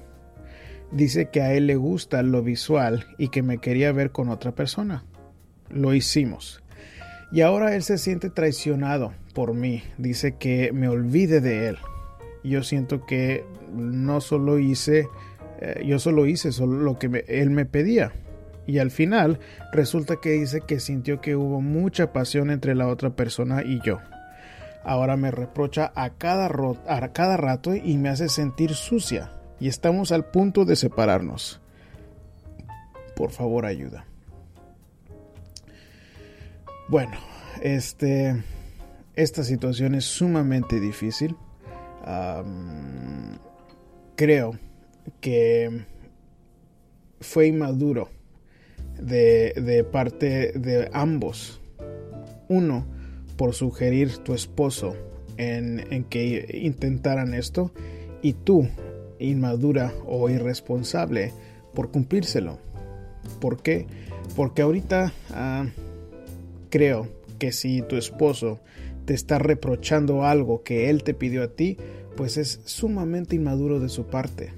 Dice 0.91 1.29
que 1.29 1.41
a 1.41 1.53
él 1.53 1.67
le 1.67 1.75
gusta 1.75 2.21
lo 2.21 2.41
visual 2.41 3.05
y 3.17 3.29
que 3.29 3.43
me 3.43 3.59
quería 3.59 3.91
ver 3.91 4.11
con 4.11 4.29
otra 4.29 4.53
persona. 4.53 5.05
Lo 5.69 5.93
hicimos. 5.93 6.61
Y 7.31 7.41
ahora 7.41 7.75
él 7.75 7.83
se 7.83 7.97
siente 7.97 8.29
traicionado 8.29 9.13
por 9.33 9.53
mí. 9.53 9.83
Dice 9.97 10.35
que 10.35 10.73
me 10.73 10.89
olvide 10.89 11.39
de 11.39 11.69
él. 11.69 11.77
Yo 12.43 12.63
siento 12.63 13.05
que 13.05 13.45
no 13.71 14.19
solo 14.19 14.59
hice, 14.59 15.07
eh, 15.61 15.83
yo 15.85 15.97
solo 15.99 16.25
hice 16.25 16.51
solo 16.51 16.81
lo 16.81 16.99
que 16.99 17.23
él 17.27 17.51
me 17.51 17.65
pedía. 17.65 18.11
Y 18.67 18.79
al 18.79 18.91
final 18.91 19.39
resulta 19.71 20.17
que 20.21 20.31
dice 20.31 20.61
que 20.61 20.79
sintió 20.79 21.21
que 21.21 21.37
hubo 21.37 21.61
mucha 21.61 22.11
pasión 22.11 22.51
entre 22.51 22.75
la 22.75 22.87
otra 22.87 23.15
persona 23.15 23.63
y 23.63 23.79
yo. 23.81 23.99
Ahora 24.83 25.15
me 25.15 25.31
reprocha 25.31 25.91
a 25.95 26.11
cada, 26.11 26.49
a 26.87 27.07
cada 27.13 27.37
rato 27.37 27.75
y 27.75 27.97
me 27.97 28.09
hace 28.09 28.29
sentir 28.29 28.73
sucia. 28.73 29.31
Y 29.59 29.67
estamos 29.67 30.11
al 30.11 30.25
punto 30.25 30.65
de 30.65 30.75
separarnos. 30.75 31.61
Por 33.15 33.31
favor, 33.31 33.65
ayuda. 33.65 34.05
Bueno, 36.87 37.17
este, 37.61 38.43
esta 39.15 39.43
situación 39.43 39.95
es 39.95 40.05
sumamente 40.05 40.79
difícil. 40.79 41.35
creo 44.15 44.57
que 45.19 45.85
fue 47.19 47.47
inmaduro 47.47 48.09
de, 48.99 49.53
de 49.55 49.83
parte 49.83 50.53
de 50.53 50.89
ambos. 50.91 51.61
Uno, 52.49 52.85
por 53.41 53.55
sugerir 53.55 54.19
tu 54.19 54.35
esposo 54.35 54.95
en, 55.37 56.05
que 56.11 56.61
intentaran 56.61 57.33
esto 57.33 57.71
y 58.21 58.33
tú, 58.33 58.69
inmadura 59.17 59.95
o 60.05 60.29
irresponsable, 60.29 61.33
por 61.73 61.89
cumplírselo. 61.89 62.59
¿Por 63.39 63.63
qué? 63.63 63.87
Porque 64.35 64.61
ahorita 64.61 65.11
ah, 65.31 65.65
creo 66.69 67.07
que 67.39 67.51
si 67.51 67.81
tu 67.81 67.95
esposo 67.95 68.59
te 69.05 69.15
está 69.15 69.39
reprochando 69.39 70.23
algo 70.23 70.61
que 70.61 70.91
él 70.91 71.01
te 71.01 71.15
pidió 71.15 71.41
a 71.41 71.47
ti, 71.47 71.77
pues 72.15 72.37
es 72.37 72.61
sumamente 72.65 73.37
inmaduro 73.37 73.79
de 73.79 73.89
su 73.89 74.05
parte. 74.05 74.53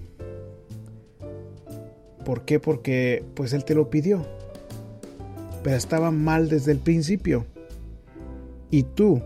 ¿Por 2.26 2.44
qué? 2.44 2.60
Porque 2.60 3.24
pues 3.34 3.54
él 3.54 3.64
te 3.64 3.76
lo 3.76 3.90
pidió. 3.90 4.28
Pero 5.64 5.78
estaba 5.78 6.12
mal 6.12 6.50
desde 6.50 6.74
el 6.74 6.80
principio. 6.80 7.46
Y 8.74 8.82
tú, 8.82 9.22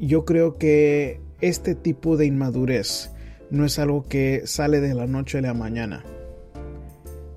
yo 0.00 0.24
creo 0.24 0.56
que 0.56 1.20
este 1.42 1.74
tipo 1.74 2.16
de 2.16 2.24
inmadurez 2.24 3.10
no 3.50 3.66
es 3.66 3.78
algo 3.78 4.08
que 4.08 4.46
sale 4.46 4.80
de 4.80 4.94
la 4.94 5.06
noche 5.06 5.36
a 5.36 5.42
la 5.42 5.52
mañana. 5.52 6.06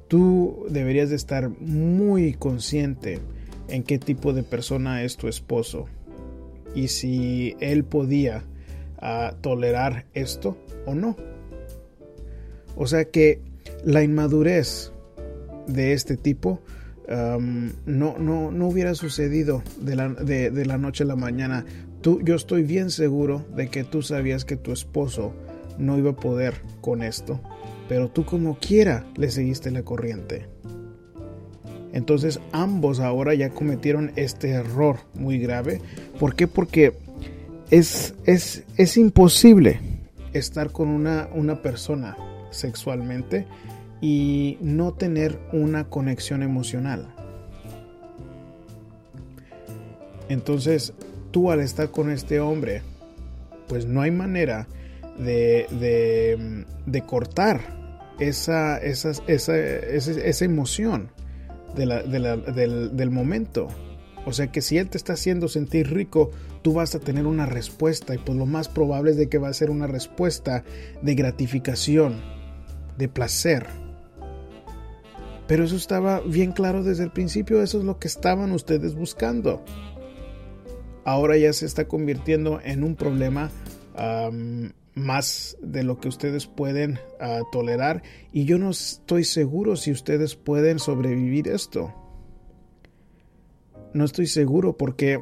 Tú 0.08 0.66
deberías 0.70 1.10
de 1.10 1.18
estar 1.18 1.50
muy 1.50 2.36
consciente 2.36 3.20
en 3.68 3.84
qué 3.84 4.00
tipo 4.00 4.32
de 4.32 4.44
persona 4.44 5.04
es 5.04 5.18
tu 5.18 5.28
esposo 5.28 5.88
y 6.74 6.88
si 6.88 7.58
él 7.60 7.84
podía 7.84 8.46
ah, 8.98 9.34
tolerar 9.42 10.06
esto 10.14 10.56
o 10.86 10.96
no. 10.96 11.18
O 12.78 12.88
sea 12.88 13.04
que 13.04 13.42
la 13.84 14.04
inmadurez 14.04 14.94
de 15.68 15.92
este 15.92 16.16
tipo 16.16 16.62
no, 17.12 18.18
no, 18.18 18.52
no 18.52 18.68
hubiera 18.68 18.96
sucedido 18.96 19.64
de 19.80 19.96
la, 19.96 20.10
de, 20.10 20.66
la 20.66 20.78
noche 20.78 21.04
a 21.04 21.08
la 21.08 21.16
mañana. 21.16 21.66
Tú, 22.02 22.22
yo 22.24 22.36
estoy 22.36 22.64
bien 22.64 22.90
seguro 22.90 23.46
de 23.56 23.68
que 23.68 23.84
tú 23.84 24.02
sabías 24.02 24.46
que 24.46 24.56
tu 24.56 24.72
esposo 24.72 25.34
no 25.78 25.98
iba 25.98 26.12
a 26.12 26.16
poder 26.16 26.62
con 26.80 27.04
esto, 27.04 27.40
pero 27.90 28.10
tú 28.10 28.26
como 28.26 28.58
quiera 28.58 29.06
le 29.16 29.30
seguiste 29.30 29.72
la 29.72 29.84
corriente. 29.84 30.48
Entonces 31.94 32.40
ambos 32.54 33.00
ahora 33.00 33.34
ya 33.34 33.50
cometieron 33.50 34.14
este 34.16 34.52
error 34.52 35.00
muy 35.14 35.38
grave. 35.40 35.82
¿Por 36.20 36.36
qué? 36.36 36.48
Porque 36.48 36.94
es, 37.70 38.14
es, 38.26 38.64
es 38.78 38.98
imposible 38.98 39.80
estar 40.34 40.72
con 40.72 40.88
una, 40.88 41.28
una 41.34 41.62
persona 41.62 42.16
sexualmente 42.52 43.46
y 44.02 44.58
no 44.62 44.94
tener 44.94 45.40
una 45.54 45.88
conexión 45.88 46.44
emocional. 46.44 47.14
Entonces, 50.28 50.94
tú 51.32 51.52
al 51.52 51.60
estar 51.60 51.92
con 51.92 52.10
este 52.10 52.40
hombre, 52.40 52.82
pues 53.68 53.86
no 53.86 54.02
hay 54.02 54.12
manera 54.12 54.68
de, 55.18 56.66
de, 56.86 57.02
cortar 57.04 57.62
esa, 58.20 58.78
esa, 58.78 59.12
esa, 59.28 59.58
esa 59.58 60.46
emoción 60.46 61.10
del, 61.76 62.96
del 62.96 63.10
momento. 63.12 63.68
O 64.26 64.34
sea 64.34 64.52
que 64.52 64.62
si 64.62 64.78
él 64.78 64.90
te 64.90 64.98
está 64.98 65.14
haciendo 65.14 65.48
sentir 65.48 65.92
rico, 65.94 66.32
tú 66.62 66.74
vas 66.74 66.94
a 66.96 67.00
tener 67.00 67.26
una 67.26 67.46
respuesta 67.46 68.14
y 68.14 68.20
pues 68.20 68.38
lo 68.38 68.46
más 68.46 68.70
probable 68.70 69.12
es 69.12 69.18
de 69.18 69.30
que 69.30 69.38
va 69.38 69.50
a 69.50 69.54
ser 69.54 69.70
una 69.70 69.88
respuesta 69.88 70.64
de 71.02 71.16
gratificación, 71.16 72.22
de 72.98 73.08
placer. 73.08 73.81
Pero 75.52 75.66
eso 75.66 75.76
estaba 75.76 76.22
bien 76.22 76.54
claro 76.54 76.82
desde 76.82 77.04
el 77.04 77.12
principio, 77.12 77.62
eso 77.62 77.80
es 77.80 77.84
lo 77.84 78.00
que 78.00 78.08
estaban 78.08 78.54
ustedes 78.54 78.96
buscando. 78.96 79.62
Ahora 81.04 81.36
ya 81.36 81.52
se 81.52 81.66
está 81.66 81.90
convirtiendo 81.90 82.62
en 82.64 82.86
un 82.86 82.96
problema 82.96 83.52
más 84.96 85.58
de 85.62 85.84
lo 85.84 86.00
que 86.00 86.08
ustedes 86.08 86.48
pueden 86.48 87.00
ah, 87.20 87.42
tolerar 87.52 88.02
y 88.32 88.46
yo 88.46 88.60
no 88.60 88.70
estoy 88.70 89.26
seguro 89.26 89.76
si 89.76 89.92
ustedes 89.92 90.38
pueden 90.38 90.80
sobrevivir 90.80 91.50
esto. 91.50 91.94
No 93.94 94.06
estoy 94.06 94.28
seguro 94.28 94.78
porque 94.78 95.20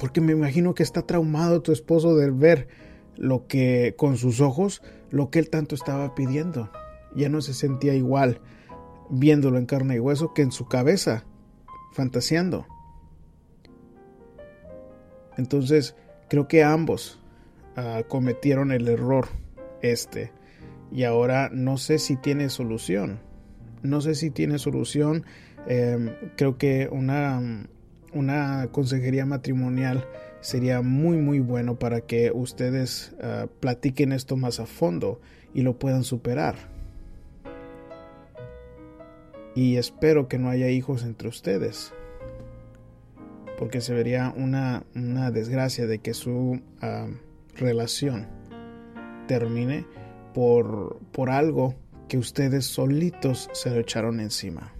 porque 0.00 0.20
me 0.20 0.32
imagino 0.32 0.74
que 0.74 0.82
está 0.82 1.02
traumado 1.02 1.62
tu 1.62 1.70
esposo 1.70 2.16
de 2.16 2.32
ver 2.32 2.66
lo 3.14 3.46
que 3.46 3.94
con 3.96 4.16
sus 4.16 4.40
ojos 4.40 4.82
lo 5.10 5.30
que 5.30 5.38
él 5.38 5.50
tanto 5.50 5.76
estaba 5.76 6.16
pidiendo. 6.16 6.72
Ya 7.14 7.28
no 7.28 7.40
se 7.42 7.54
sentía 7.54 7.94
igual 7.94 8.40
viéndolo 9.10 9.58
en 9.58 9.66
carne 9.66 9.96
y 9.96 10.00
hueso 10.00 10.34
que 10.34 10.42
en 10.42 10.52
su 10.52 10.66
cabeza 10.66 11.24
fantaseando. 11.92 12.66
Entonces, 15.36 15.94
creo 16.28 16.48
que 16.48 16.64
ambos 16.64 17.20
ah, 17.76 18.02
cometieron 18.08 18.72
el 18.72 18.88
error 18.88 19.28
este 19.82 20.32
y 20.90 21.04
ahora 21.04 21.50
no 21.52 21.78
sé 21.78 21.98
si 21.98 22.16
tiene 22.16 22.48
solución. 22.48 23.20
No 23.82 24.00
sé 24.00 24.14
si 24.14 24.30
tiene 24.30 24.58
solución. 24.58 25.24
Em, 25.66 26.14
creo 26.36 26.58
que 26.58 26.88
una, 26.90 27.66
una 28.12 28.68
consejería 28.72 29.26
matrimonial 29.26 30.06
sería 30.40 30.80
muy 30.80 31.16
muy 31.16 31.40
bueno 31.40 31.78
para 31.78 32.02
que 32.02 32.30
ustedes 32.32 33.14
ah, 33.22 33.46
platiquen 33.60 34.12
esto 34.12 34.36
más 34.36 34.60
a 34.60 34.66
fondo 34.66 35.20
y 35.54 35.62
lo 35.62 35.78
puedan 35.78 36.04
superar. 36.04 36.75
Y 39.56 39.76
espero 39.78 40.28
que 40.28 40.38
no 40.38 40.50
haya 40.50 40.68
hijos 40.68 41.02
entre 41.02 41.28
ustedes 41.28 41.92
porque 43.58 43.80
se 43.80 43.94
vería 43.94 44.32
una, 44.36 44.84
desgracia 45.30 45.86
de 45.86 45.98
que 45.98 46.14
su 46.14 46.60
ah, 46.80 47.08
relación 47.56 48.26
termine 49.26 49.86
por, 50.34 51.00
por 51.12 51.30
algo 51.30 51.74
que 52.08 52.18
ustedes 52.18 52.66
solitos 52.66 53.48
se 53.52 53.70
lo 53.70 53.80
echaron 53.80 54.20
encima. 54.20 54.72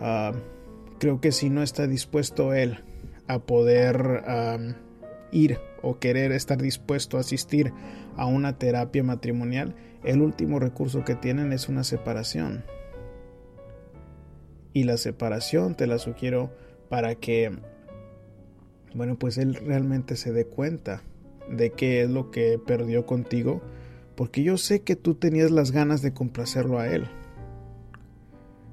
Ah, 0.00 0.32
creo 0.98 1.20
que 1.20 1.32
si 1.32 1.50
no 1.50 1.62
está 1.62 1.86
dispuesto 1.86 2.54
él 2.54 2.84
a 3.26 3.40
poder 3.40 4.22
ah, 4.26 4.58
ir 5.32 5.58
o 5.82 5.98
querer 5.98 6.32
estar 6.32 6.60
dispuesto 6.60 7.16
a 7.16 7.20
asistir 7.20 7.72
a 8.16 8.26
una 8.26 8.58
terapia 8.58 9.02
matrimonial, 9.02 9.74
el 10.04 10.20
último 10.20 10.58
recurso 10.58 11.04
que 11.04 11.14
tienen 11.14 11.52
es 11.52 11.68
una 11.68 11.84
separación 11.84 12.64
y 14.74 14.84
la 14.84 14.96
separación 14.98 15.76
te 15.76 15.86
la 15.86 15.98
sugiero 15.98 16.50
para 16.90 17.14
que, 17.14 17.56
bueno, 18.94 19.16
pues 19.18 19.38
él 19.38 19.54
realmente 19.54 20.16
se 20.16 20.32
dé 20.32 20.46
cuenta 20.46 21.02
de 21.48 21.70
qué 21.70 22.02
es 22.02 22.10
lo 22.10 22.30
que 22.30 22.58
perdió 22.58 23.06
contigo, 23.06 23.62
porque 24.16 24.42
yo 24.42 24.58
sé 24.58 24.82
que 24.82 24.96
tú 24.96 25.14
tenías 25.14 25.50
las 25.50 25.70
ganas 25.70 26.02
de 26.02 26.12
complacerlo 26.12 26.78
a 26.78 26.88
él 26.88 27.06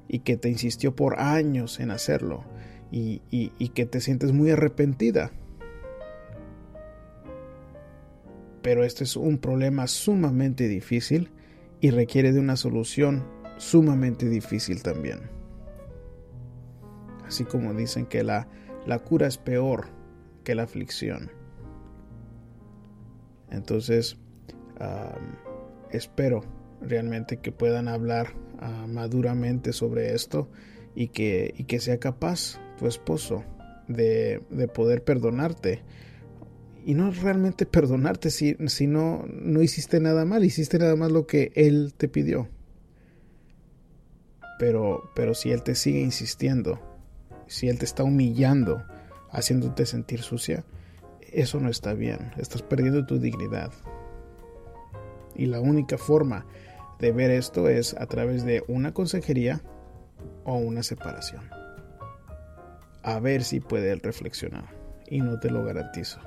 y 0.08 0.18
que 0.20 0.36
te 0.36 0.50
insistió 0.50 0.94
por 0.94 1.20
años 1.20 1.80
en 1.80 1.90
hacerlo 1.90 2.44
y, 2.90 3.22
y 3.30 3.68
que 3.70 3.86
te 3.86 4.00
sientes 4.00 4.32
muy 4.32 4.50
arrepentida. 4.50 5.30
Pero 8.62 8.84
este 8.84 9.04
es 9.04 9.16
un 9.16 9.38
problema 9.38 9.86
sumamente 9.86 10.68
difícil 10.68 11.30
y 11.80 11.90
requiere 11.90 12.32
de 12.32 12.40
una 12.40 12.56
solución 12.56 13.24
sumamente 13.58 14.28
difícil 14.28 14.82
también 14.82 15.32
así 17.32 17.44
como 17.44 17.72
dicen 17.72 18.04
que 18.04 18.22
la, 18.22 18.46
la 18.84 18.98
cura 18.98 19.26
es 19.26 19.38
peor 19.38 19.86
que 20.44 20.54
la 20.54 20.64
aflicción. 20.64 21.30
Entonces, 23.50 24.18
espero 25.90 26.44
realmente 26.82 27.38
que 27.38 27.50
puedan 27.50 27.88
hablar 27.88 28.34
ah, 28.60 28.86
maduramente 28.86 29.72
sobre 29.72 30.14
esto 30.14 30.50
y 30.94 31.08
que, 31.08 31.54
y 31.56 31.64
que 31.64 31.80
sea 31.80 31.98
capaz 31.98 32.60
tu 32.78 32.86
esposo 32.86 33.44
de, 33.88 34.42
de, 34.50 34.68
poder 34.68 35.02
perdonarte. 35.02 35.82
Y 36.84 36.94
no 36.94 37.10
realmente 37.10 37.66
perdonarte 37.66 38.30
si, 38.30 38.56
si 38.66 38.86
no, 38.86 39.24
no 39.28 39.62
hiciste 39.62 40.00
nada 40.00 40.24
mal, 40.24 40.44
hiciste 40.44 40.78
nada 40.78 40.96
más 40.96 41.12
lo 41.12 41.26
que 41.26 41.52
él 41.54 41.94
te 41.96 42.08
pidió. 42.08 42.48
Pero, 44.58 45.10
pero 45.14 45.34
si 45.34 45.50
él 45.50 45.62
te 45.62 45.74
sigue 45.74 46.00
insistiendo 46.00 46.92
si 47.52 47.68
Él 47.68 47.78
te 47.78 47.84
está 47.84 48.02
humillando, 48.02 48.82
haciéndote 49.30 49.84
sentir 49.84 50.22
sucia, 50.22 50.64
eso 51.32 51.60
no 51.60 51.68
está 51.68 51.92
bien. 51.92 52.32
Estás 52.38 52.62
perdiendo 52.62 53.04
tu 53.04 53.18
dignidad. 53.18 53.70
Y 55.34 55.46
la 55.46 55.60
única 55.60 55.98
forma 55.98 56.46
de 56.98 57.12
ver 57.12 57.30
esto 57.30 57.68
es 57.68 57.94
a 57.94 58.06
través 58.06 58.44
de 58.44 58.64
una 58.68 58.94
consejería 58.94 59.60
o 60.44 60.56
una 60.56 60.82
separación. 60.82 61.42
A 63.02 63.20
ver 63.20 63.44
si 63.44 63.60
puede 63.60 63.94
reflexionar. 63.96 64.64
Y 65.06 65.20
no 65.20 65.38
te 65.38 65.50
lo 65.50 65.62
garantizo. 65.62 66.20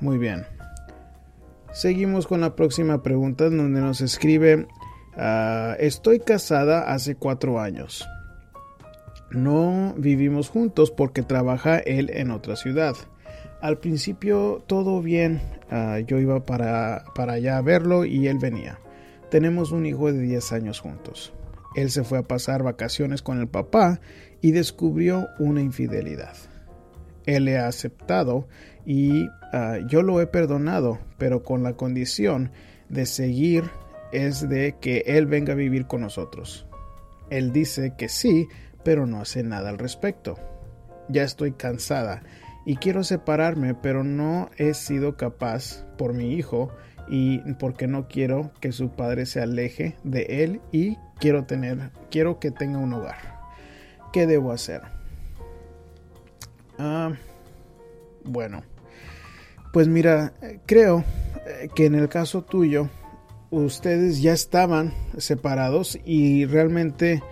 Muy 0.00 0.18
bien. 0.18 0.46
Seguimos 1.72 2.26
con 2.26 2.40
la 2.40 2.54
próxima 2.54 3.02
pregunta 3.02 3.44
donde 3.50 3.80
nos 3.80 4.00
escribe 4.00 4.66
Ah, 5.16 5.76
estoy 5.78 6.18
casada 6.20 6.92
hace 6.92 7.14
cuatro 7.14 7.60
años. 7.60 8.06
No 9.30 9.94
vivimos 9.96 10.48
juntos 10.48 10.90
porque 10.90 11.22
trabaja 11.22 11.78
él 11.78 12.10
en 12.12 12.30
otra 12.30 12.56
ciudad. 12.56 12.94
Al 13.60 13.78
principio 13.78 14.62
todo 14.66 15.00
bien, 15.02 15.40
ah, 15.70 16.00
yo 16.00 16.18
iba 16.18 16.44
para, 16.44 17.04
para 17.14 17.34
allá 17.34 17.58
a 17.58 17.62
verlo 17.62 18.04
y 18.04 18.26
él 18.26 18.38
venía. 18.38 18.78
Tenemos 19.30 19.72
un 19.72 19.86
hijo 19.86 20.12
de 20.12 20.20
10 20.20 20.52
años 20.52 20.80
juntos. 20.80 21.32
Él 21.74 21.90
se 21.90 22.04
fue 22.04 22.18
a 22.18 22.22
pasar 22.22 22.62
vacaciones 22.62 23.22
con 23.22 23.40
el 23.40 23.48
papá 23.48 24.00
y 24.40 24.52
descubrió 24.52 25.28
una 25.38 25.60
infidelidad. 25.60 26.34
Él 27.26 27.46
le 27.46 27.58
ha 27.58 27.66
aceptado 27.66 28.48
y 28.86 29.28
ah, 29.52 29.78
yo 29.86 30.02
lo 30.02 30.20
he 30.20 30.26
perdonado, 30.26 30.98
pero 31.18 31.42
con 31.42 31.62
la 31.62 31.74
condición 31.74 32.50
de 32.88 33.06
seguir 33.06 33.64
es 34.12 34.48
de 34.48 34.76
que 34.80 35.04
Él 35.06 35.26
venga 35.26 35.54
a 35.54 35.56
vivir 35.56 35.86
con 35.86 36.02
nosotros. 36.02 36.66
Él 37.30 37.52
dice 37.52 37.94
que 37.96 38.08
sí, 38.08 38.46
pero 38.84 39.06
no 39.06 39.20
hace 39.20 39.42
nada 39.42 39.70
al 39.70 39.78
respecto. 39.78 40.38
Ya 41.08 41.22
estoy 41.22 41.52
cansada 41.52 42.22
y 42.64 42.76
quiero 42.76 43.04
separarme, 43.04 43.74
pero 43.74 44.04
no 44.04 44.50
he 44.56 44.74
sido 44.74 45.16
capaz 45.16 45.84
por 45.98 46.14
mi 46.14 46.34
hijo 46.34 46.70
y 47.08 47.38
porque 47.54 47.86
no 47.86 48.08
quiero 48.08 48.52
que 48.60 48.72
su 48.72 48.90
padre 48.90 49.26
se 49.26 49.40
aleje 49.40 49.96
de 50.04 50.44
él 50.44 50.60
y 50.72 50.96
quiero 51.18 51.44
tener, 51.44 51.90
quiero 52.10 52.38
que 52.38 52.50
tenga 52.50 52.78
un 52.78 52.92
hogar. 52.92 53.40
¿Qué 54.12 54.26
debo 54.26 54.52
hacer? 54.52 54.93
Ah, 56.78 57.12
bueno, 58.24 58.62
pues 59.72 59.88
mira, 59.88 60.32
creo 60.66 61.04
que 61.74 61.86
en 61.86 61.94
el 61.94 62.08
caso 62.08 62.42
tuyo 62.42 62.88
ustedes 63.50 64.22
ya 64.22 64.32
estaban 64.32 64.92
separados 65.18 65.98
y 66.04 66.46
realmente 66.46 67.22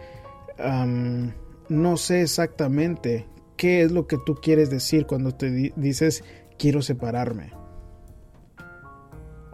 no 1.69 1.97
sé 1.97 2.23
exactamente 2.23 3.27
qué 3.57 3.83
es 3.83 3.93
lo 3.93 4.07
que 4.07 4.19
tú 4.25 4.37
quieres 4.37 4.71
decir 4.71 5.07
cuando 5.07 5.35
te 5.35 5.73
dices 5.77 6.25
quiero 6.59 6.83
separarme. 6.83 7.53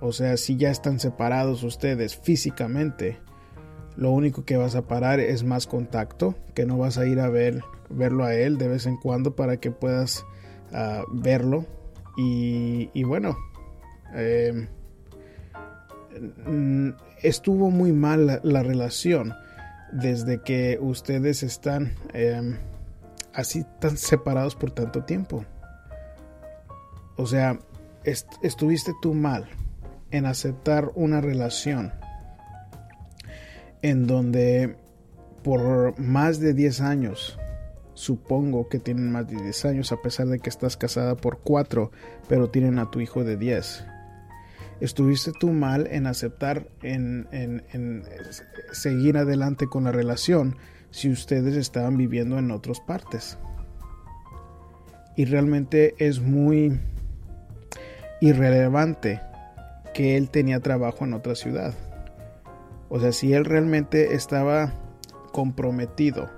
O 0.00 0.12
sea, 0.12 0.36
si 0.36 0.56
ya 0.56 0.70
están 0.70 1.00
separados 1.00 1.62
ustedes 1.62 2.16
físicamente, 2.16 3.18
lo 3.96 4.10
único 4.10 4.44
que 4.44 4.56
vas 4.56 4.76
a 4.76 4.82
parar 4.82 5.18
es 5.18 5.42
más 5.42 5.66
contacto, 5.66 6.36
que 6.54 6.66
no 6.66 6.78
vas 6.78 6.98
a 6.98 7.06
ir 7.06 7.18
a 7.18 7.28
ver, 7.28 7.62
verlo 7.90 8.24
a 8.24 8.34
él 8.34 8.58
de 8.58 8.68
vez 8.68 8.86
en 8.86 8.96
cuando 8.96 9.34
para 9.36 9.58
que 9.58 9.70
puedas 9.70 10.24
ah, 10.72 11.02
verlo. 11.12 11.66
Y, 12.20 13.04
bueno, 13.04 13.38
em, 14.12 14.66
estuvo 17.22 17.70
muy 17.70 17.92
mal 17.92 18.40
la, 18.42 18.62
relación 18.64 19.34
desde 19.92 20.42
que 20.42 20.78
ustedes 20.80 21.44
están 21.44 21.94
em, 22.14 22.56
así 23.32 23.64
tan 23.78 23.96
separados 23.96 24.56
por 24.56 24.72
tanto 24.72 25.04
tiempo. 25.04 25.44
O 27.16 27.26
sea, 27.26 27.60
estuviste 28.42 28.92
tú 29.00 29.14
mal 29.14 29.48
en 30.10 30.26
aceptar 30.26 30.90
una 30.96 31.20
relación 31.20 31.92
en 33.82 34.06
donde 34.06 34.76
por 35.42 35.98
más 35.98 36.40
de 36.40 36.52
10 36.52 36.80
años, 36.80 37.38
supongo 37.98 38.68
que 38.68 38.78
tienen 38.78 39.10
más 39.10 39.26
de 39.26 39.42
10 39.42 39.64
años 39.64 39.90
a 39.90 40.00
pesar 40.00 40.28
de 40.28 40.38
que 40.38 40.48
estás 40.48 40.76
casada 40.76 41.16
por 41.16 41.40
4, 41.40 41.90
pero 42.28 42.48
tienen 42.48 42.78
a 42.78 42.92
tu 42.92 43.00
hijo 43.00 43.24
de 43.24 43.36
10. 43.36 43.84
Estuviste 44.80 45.32
tú 45.32 45.48
mal 45.50 45.88
en 45.90 46.06
aceptar, 46.06 46.68
en, 46.82 47.26
en 47.32 48.04
seguir 48.70 49.18
adelante 49.18 49.66
con 49.66 49.82
la 49.82 49.90
relación 49.90 50.56
si 50.92 51.10
ustedes 51.10 51.56
estaban 51.56 51.96
viviendo 51.96 52.38
en 52.38 52.52
otras 52.52 52.78
partes. 52.78 53.36
Y 55.16 55.24
realmente 55.24 55.96
es 55.98 56.20
muy 56.20 56.78
irrelevante 58.20 59.20
que 59.92 60.16
él 60.16 60.30
tenía 60.30 60.60
trabajo 60.60 61.04
en 61.04 61.14
otra 61.14 61.34
ciudad. 61.34 61.74
O 62.90 63.00
sea, 63.00 63.10
si 63.10 63.32
él 63.32 63.44
realmente 63.44 64.14
estaba 64.14 64.72
comprometido 65.32 66.30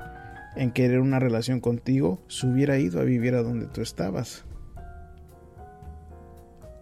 en 0.57 0.73
querer 0.73 1.01
una 1.01 1.19
relación 1.19 1.61
contigo, 1.61 2.23
se 2.29 2.47
hubiera 2.47 2.79
ido 2.79 3.01
a 3.01 3.05
vivir 3.05 3.35
a 3.35 3.43
donde 3.43 3.67
tú 3.67 3.81
estabas. 3.81 4.45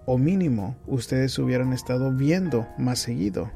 O 0.07 0.17
mínimo, 0.17 0.77
ustedes 0.87 1.39
hubieran 1.39 1.73
estado 1.73 2.13
viendo 2.13 2.67
más 2.79 2.99
seguido. 2.99 3.51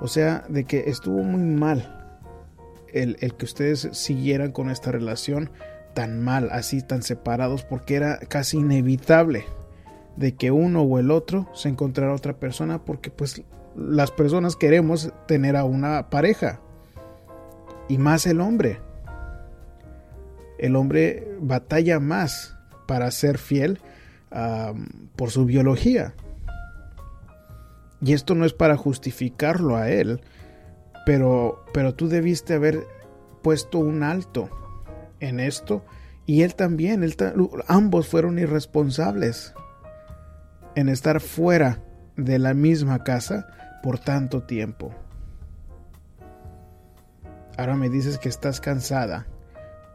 O 0.00 0.08
sea, 0.08 0.44
de 0.48 0.64
que 0.64 0.84
estuvo 0.88 1.22
muy 1.22 1.42
mal 1.42 2.16
el, 2.92 3.16
el 3.20 3.34
que 3.34 3.44
ustedes 3.44 3.88
siguieran 3.92 4.52
con 4.52 4.70
esta 4.70 4.90
relación 4.90 5.50
tan 5.94 6.22
mal, 6.22 6.48
así 6.50 6.82
tan 6.82 7.02
separados, 7.02 7.64
porque 7.64 7.94
era 7.96 8.18
casi 8.18 8.58
inevitable 8.58 9.44
de 10.16 10.34
que 10.34 10.50
uno 10.50 10.82
o 10.82 10.98
el 10.98 11.10
otro 11.10 11.48
se 11.54 11.68
encontrara 11.68 12.14
otra 12.14 12.38
persona 12.38 12.84
porque 12.84 13.10
pues 13.10 13.42
las 13.76 14.10
personas 14.10 14.56
queremos 14.56 15.12
tener 15.26 15.56
a 15.56 15.64
una 15.64 16.10
pareja 16.10 16.60
y 17.88 17.98
más 17.98 18.26
el 18.26 18.40
hombre. 18.40 18.80
El 20.62 20.76
hombre 20.76 21.28
batalla 21.40 22.00
más 22.00 22.56
para 22.86 23.10
ser 23.10 23.36
fiel 23.36 23.80
por 25.16 25.30
su 25.30 25.44
biología. 25.44 26.14
Y 28.00 28.14
esto 28.14 28.34
no 28.34 28.44
es 28.44 28.52
para 28.52 28.76
justificarlo 28.76 29.76
a 29.76 29.90
él, 29.90 30.22
pero, 31.04 31.64
pero 31.74 31.94
tú 31.94 32.08
debiste 32.08 32.54
haber 32.54 32.86
puesto 33.42 33.78
un 33.78 34.02
alto 34.02 34.48
en 35.20 35.40
esto 35.40 35.84
y 36.26 36.42
él 36.42 36.54
también, 36.54 37.04
ambos 37.66 38.06
fueron 38.08 38.38
irresponsables 38.38 39.54
en 40.74 40.88
estar 40.88 41.20
fuera 41.20 41.82
de 42.16 42.38
la 42.38 42.54
misma 42.54 43.02
casa 43.02 43.48
por 43.82 43.98
tanto 43.98 44.44
tiempo. 44.44 44.92
Ahora 47.58 47.76
me 47.76 47.88
dices 47.88 48.18
que 48.18 48.28
estás 48.28 48.60
cansada, 48.60 49.26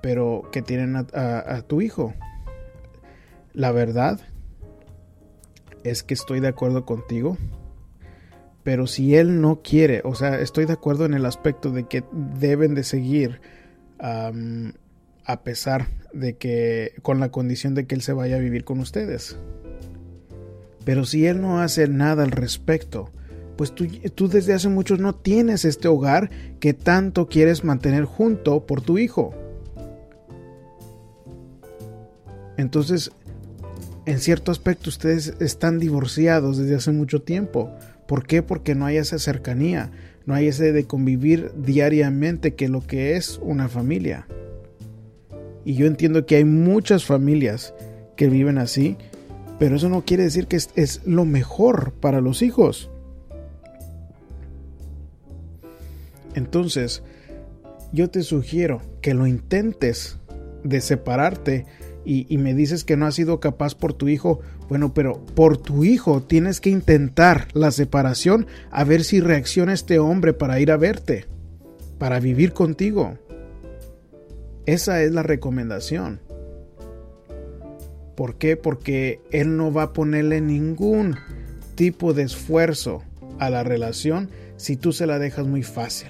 pero 0.01 0.49
que 0.51 0.61
tienen 0.61 0.95
a, 0.95 1.61
tu 1.67 1.81
hijo. 1.81 2.13
La 3.53 3.71
verdad 3.71 4.19
es 5.83 6.03
que 6.03 6.13
estoy 6.13 6.39
de 6.39 6.47
acuerdo 6.47 6.85
contigo, 6.85 7.37
pero 8.63 8.87
si 8.87 9.15
él 9.15 9.41
no 9.41 9.61
quiere, 9.61 10.01
o 10.03 10.15
sea, 10.15 10.39
estoy 10.39 10.65
de 10.65 10.73
acuerdo 10.73 11.05
en 11.05 11.13
el 11.13 11.25
aspecto 11.25 11.71
de 11.71 11.85
que 11.85 12.03
deben 12.11 12.75
de 12.75 12.83
seguir 12.83 13.41
a 13.99 15.43
pesar 15.43 15.87
de 16.13 16.37
que 16.37 16.93
con 17.01 17.19
la 17.19 17.29
condición 17.29 17.73
de 17.73 17.87
que 17.87 17.95
él 17.95 18.01
se 18.01 18.13
vaya 18.13 18.37
a 18.37 18.39
vivir 18.39 18.63
con 18.63 18.79
ustedes. 18.79 19.37
Pero 20.85 21.03
si 21.03 21.25
él 21.25 21.41
no 21.41 21.59
hace 21.59 21.87
nada 21.89 22.23
al 22.23 22.31
respecto, 22.31 23.11
pues 23.57 23.73
tú, 23.73 23.87
tú, 24.15 24.29
desde 24.29 24.53
hace 24.53 24.69
mucho 24.69 24.95
no 24.95 25.15
tienes 25.15 25.65
este 25.65 25.87
hogar 25.87 26.29
que 26.59 26.73
tanto 26.73 27.27
quieres 27.27 27.63
mantener 27.63 28.05
junto 28.05 28.65
por 28.65 28.81
tu 28.81 28.97
hijo. 28.97 29.33
Entonces, 32.57 33.11
en 34.05 34.19
cierto 34.19 34.51
aspecto 34.51 34.89
ustedes 34.89 35.35
están 35.39 35.79
divorciados 35.79 36.57
desde 36.57 36.75
hace 36.75 36.91
mucho 36.91 37.21
tiempo. 37.21 37.71
¿Por 38.07 38.25
qué? 38.25 38.41
Porque 38.41 38.75
no 38.75 38.85
hay 38.85 38.97
esa 38.97 39.19
cercanía, 39.19 39.91
no 40.25 40.33
hay 40.33 40.47
ese 40.47 40.71
de 40.71 40.85
convivir 40.85 41.51
diariamente 41.55 42.55
que 42.55 42.69
lo 42.69 42.85
que 42.85 43.15
es 43.15 43.39
una 43.41 43.67
familia. 43.69 44.27
Y 45.65 45.75
yo 45.75 45.85
entiendo 45.85 46.25
que 46.25 46.37
hay 46.37 46.45
muchas 46.45 47.05
familias 47.05 47.73
que 48.15 48.29
viven 48.29 48.57
así 48.57 48.97
pero 49.59 49.75
eso 49.75 49.89
no 49.89 50.03
quiere 50.05 50.23
decir 50.23 50.47
que 50.47 50.55
es, 50.55 51.01
lo 51.05 51.25
mejor 51.25 51.93
para 51.93 52.21
los 52.21 52.41
hijos. 52.41 52.89
Entonces, 56.35 57.01
yo 57.91 58.09
te 58.09 58.21
sugiero 58.21 58.81
que 59.01 59.15
lo 59.15 59.25
intentes 59.25 60.17
de 60.63 60.81
separarte 60.81 61.65
y, 62.09 62.37
me 62.37 62.53
dices 62.53 62.85
que 62.85 62.95
no 62.95 63.05
has 63.05 63.15
sido 63.15 63.41
capaz 63.41 63.75
por 63.75 63.91
tu 63.91 64.07
hijo. 64.07 64.39
Bueno, 64.69 64.93
pero 64.93 65.25
por 65.35 65.57
tu 65.57 65.83
hijo 65.83 66.23
tienes 66.23 66.61
que 66.61 66.69
intentar 66.69 67.49
la 67.53 67.69
separación 67.71 68.47
a 68.71 68.85
ver 68.85 69.03
si 69.03 69.19
reacciona 69.19 69.73
este 69.73 69.99
hombre 69.99 70.31
para 70.31 70.61
ir 70.61 70.71
a 70.71 70.77
verte, 70.77 71.25
para 71.97 72.21
vivir 72.21 72.53
contigo. 72.53 73.17
Esa 74.65 75.03
es 75.03 75.11
la 75.11 75.21
recomendación. 75.21 76.21
¿Por 78.15 78.35
qué? 78.35 78.55
Porque 78.55 79.19
él 79.31 79.57
no 79.57 79.73
va 79.73 79.83
a 79.83 79.93
ponerle 79.93 80.39
ningún 80.39 81.17
tipo 81.75 82.13
de 82.13 82.23
esfuerzo 82.23 83.03
a 83.37 83.49
la 83.49 83.63
relación 83.63 84.29
si 84.55 84.77
tú 84.77 84.93
se 84.93 85.07
la 85.07 85.19
dejas 85.19 85.45
muy 85.45 85.61
fácil. 85.61 86.09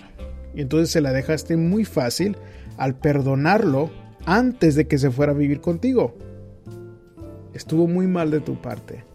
Y 0.54 0.62
entonces 0.62 0.92
se 0.92 1.02
la 1.02 1.12
dejaste 1.12 1.58
muy 1.58 1.86
fácil 1.86 2.38
al 2.78 2.94
perdonarlo 2.96 3.90
antes 4.28 4.76
de 4.76 4.88
que 4.88 4.98
se 4.98 5.10
fuera 5.10 5.32
a 5.32 5.36
vivir 5.36 5.62
contigo. 5.62 6.14
Estuvo 7.54 7.88
muy 7.88 8.08
mal 8.08 8.30
de 8.30 8.42
tu 8.42 8.62
parte. 8.62 9.06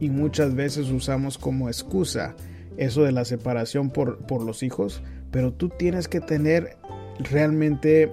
Y 0.00 0.08
muchas 0.08 0.54
veces 0.54 0.90
usamos 0.90 1.38
como 1.38 1.68
excusa 1.68 2.34
eso 2.78 3.04
de 3.04 3.12
la 3.12 3.24
separación 3.24 3.90
por, 3.90 4.18
por 4.26 4.42
los 4.42 4.62
hijos, 4.62 5.02
pero 5.30 5.52
tú 5.52 5.68
tienes 5.68 6.08
que 6.08 6.20
tener 6.20 6.76
realmente 7.18 8.10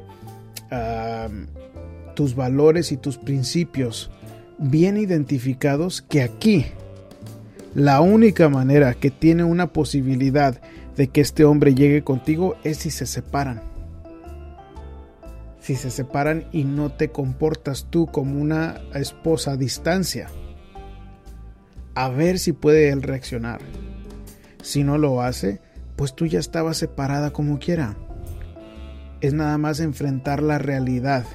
tus 2.15 2.35
valores 2.35 2.91
y 2.91 2.97
tus 2.97 3.17
principios 3.17 4.11
bien 4.57 4.97
identificados 4.97 6.01
que 6.01 6.23
aquí 6.23 6.65
la 7.75 8.01
única 8.01 8.49
manera 8.49 8.95
que 8.95 9.11
tiene 9.11 9.43
una 9.43 9.67
posibilidad 9.67 10.59
de 10.97 11.07
que 11.07 11.21
este 11.21 11.45
hombre 11.45 11.75
llegue 11.75 12.03
contigo 12.03 12.55
es 12.63 12.77
si 12.77 12.91
se 12.91 13.05
separan. 13.05 13.72
Si 15.63 15.77
se 15.77 15.91
separan 15.91 16.49
y 16.51 16.65
no 16.65 16.91
te 16.91 17.07
comportas 17.07 17.87
tú 17.89 18.07
como 18.07 18.41
una 18.41 18.81
esposa 18.93 19.51
a 19.51 19.55
distancia. 19.55 20.27
A 21.95 22.09
ver 22.09 22.37
si 22.37 22.51
puede 22.51 22.89
él 22.89 23.01
reaccionar. 23.01 23.61
Si 24.61 24.83
no 24.83 24.97
lo 24.97 25.21
hace, 25.21 25.61
pues 25.95 26.15
tú 26.15 26.25
ya 26.25 26.39
estabas 26.39 26.75
separada 26.75 27.31
como 27.31 27.59
quiera. 27.59 27.95
Es 29.21 29.33
nada 29.33 29.57
más 29.57 29.79
enfrentar 29.79 30.43
la 30.43 30.57
realidad 30.57 31.25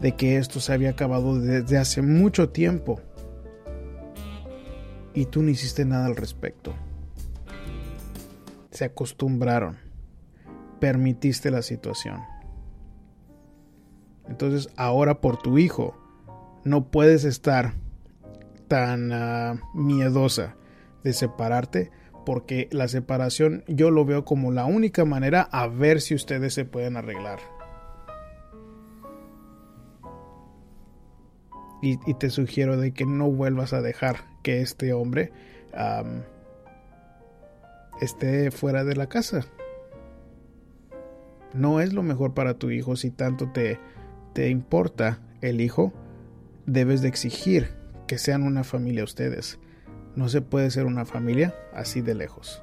de 0.00 0.16
que 0.16 0.36
esto 0.38 0.58
se 0.58 0.72
había 0.72 0.90
acabado 0.90 1.40
desde 1.40 1.78
hace 1.78 2.02
mucho 2.02 2.48
tiempo 2.48 3.00
y 5.14 5.26
tú 5.26 5.44
no 5.44 5.50
hiciste 5.50 5.84
nada 5.84 6.06
al 6.06 6.16
respecto. 6.16 6.74
Se 8.72 8.84
acostumbraron, 8.84 9.78
permitiste 10.80 11.52
la 11.52 11.62
situación. 11.62 12.33
Entonces 14.28 14.68
ahora 14.76 15.20
por 15.20 15.36
tu 15.36 15.58
hijo 15.58 15.94
no 16.64 16.90
puedes 16.90 17.24
estar 17.24 17.74
tan 18.68 19.12
ah, 19.12 19.60
miedosa 19.74 20.56
de 21.02 21.12
separarte 21.12 21.90
porque 22.24 22.68
la 22.72 22.88
separación 22.88 23.64
yo 23.68 23.90
lo 23.90 24.04
veo 24.04 24.24
como 24.24 24.50
la 24.50 24.64
única 24.64 25.04
manera 25.04 25.42
a 25.42 25.66
ver 25.66 26.00
si 26.00 26.14
ustedes 26.14 26.54
se 26.54 26.64
pueden 26.64 26.96
arreglar. 26.96 27.40
y, 31.84 32.14
te 32.14 32.30
sugiero 32.30 32.78
de 32.78 32.92
que 32.92 33.04
no 33.04 33.30
vuelvas 33.30 33.74
a 33.74 33.82
dejar 33.82 34.16
que 34.42 34.62
este 34.62 34.92
hombre 34.94 35.32
esté 38.00 38.50
fuera 38.50 38.84
de 38.84 38.96
la 38.96 39.08
casa. 39.08 39.44
No 41.52 41.80
es 41.80 41.92
lo 41.92 42.02
mejor 42.02 42.34
para 42.34 42.54
tu 42.54 42.70
hijo 42.70 42.96
si 42.96 43.10
tanto 43.10 43.52
te, 43.52 43.78
te 44.34 44.50
importa 44.50 45.20
el 45.40 45.62
hijo. 45.62 45.94
Debes 46.66 47.00
de 47.00 47.08
exigir 47.08 47.70
que 48.06 48.18
sean 48.18 48.42
una 48.42 48.64
familia 48.64 49.04
ustedes. 49.04 49.58
No 50.16 50.28
se 50.28 50.42
puede 50.42 50.70
ser 50.70 50.84
una 50.84 51.06
familia 51.06 51.54
así 51.72 52.02
de 52.02 52.14
lejos. 52.14 52.62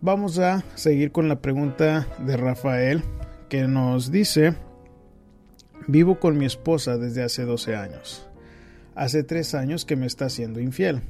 Vamos 0.00 0.38
a 0.38 0.64
seguir 0.74 1.12
con 1.12 1.28
la 1.28 1.42
pregunta 1.42 2.08
de 2.24 2.36
Rafael 2.36 3.02
que 3.50 3.68
nos 3.68 4.10
dice, 4.10 4.54
vivo 5.86 6.18
con 6.18 6.38
mi 6.38 6.46
esposa 6.46 6.96
desde 6.96 7.22
hace 7.22 7.44
12 7.44 7.76
años. 7.76 8.26
Hace 8.94 9.22
tres 9.24 9.54
años 9.54 9.84
que 9.84 9.96
me 9.96 10.06
está 10.06 10.26
haciendo 10.26 10.60
infiel. 10.60 11.02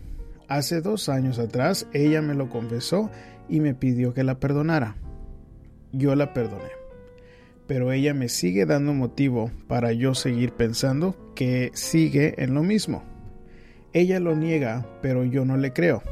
Hace 0.48 0.80
dos 0.80 1.08
años 1.08 1.38
atrás 1.38 1.86
ella 1.92 2.20
me 2.20 2.34
lo 2.34 2.50
confesó 2.50 3.10
y 3.48 3.60
me 3.60 3.74
pidió 3.74 4.12
que 4.12 4.24
la 4.24 4.40
perdonara. 4.40 4.96
Yo 5.92 6.14
la 6.14 6.32
perdoné. 6.32 6.70
Pero 7.66 7.92
ella 7.92 8.14
me 8.14 8.28
sigue 8.28 8.66
dando 8.66 8.92
motivo 8.92 9.50
para 9.68 9.92
yo 9.92 10.14
seguir 10.14 10.52
pensando 10.52 11.32
que 11.34 11.70
sigue 11.74 12.42
en 12.42 12.54
lo 12.54 12.62
mismo. 12.62 13.04
Ella 13.92 14.20
lo 14.20 14.36
niega, 14.36 14.86
pero 15.02 15.24
yo 15.24 15.44
no 15.44 15.56
le 15.56 15.72
creo. 15.72 16.02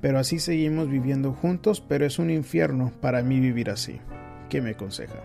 Pero 0.00 0.18
así 0.18 0.38
seguimos 0.38 0.88
viviendo 0.90 1.32
juntos, 1.32 1.80
pero 1.80 2.04
es 2.04 2.18
un 2.18 2.30
infierno 2.30 2.92
para 3.00 3.22
mí 3.22 3.40
vivir 3.40 3.70
así. 3.70 4.00
¿Qué 4.48 4.60
me 4.60 4.70
aconseja? 4.70 5.22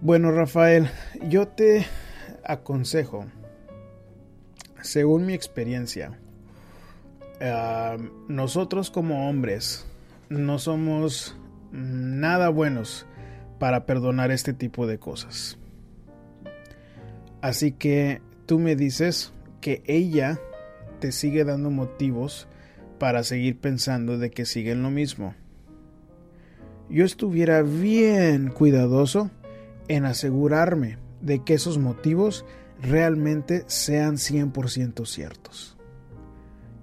Bueno, 0.00 0.30
Rafael, 0.30 0.88
yo 1.28 1.48
te 1.48 1.84
aconsejo, 2.44 3.26
según 4.80 5.26
mi 5.26 5.34
experiencia, 5.34 6.16
nosotros 8.28 8.90
como 8.90 9.28
hombres 9.28 9.87
no 10.28 10.58
somos 10.58 11.36
nada 11.72 12.48
buenos 12.48 13.06
para 13.58 13.86
perdonar 13.86 14.30
este 14.30 14.52
tipo 14.52 14.86
de 14.86 14.98
cosas. 14.98 15.58
Así 17.40 17.72
que 17.72 18.20
tú 18.46 18.58
me 18.58 18.76
dices 18.76 19.32
que 19.60 19.82
ella 19.86 20.40
te 21.00 21.12
sigue 21.12 21.44
dando 21.44 21.70
motivos 21.70 22.48
para 22.98 23.22
seguir 23.22 23.58
pensando 23.58 24.18
de 24.18 24.30
que 24.30 24.44
siguen 24.44 24.82
lo 24.82 24.90
mismo. 24.90 25.34
Yo 26.90 27.04
estuviera 27.04 27.62
bien 27.62 28.48
cuidadoso 28.48 29.30
en 29.88 30.04
asegurarme 30.04 30.98
de 31.20 31.44
que 31.44 31.54
esos 31.54 31.78
motivos 31.78 32.44
realmente 32.80 33.64
sean 33.66 34.16
100% 34.16 35.06
ciertos. 35.06 35.76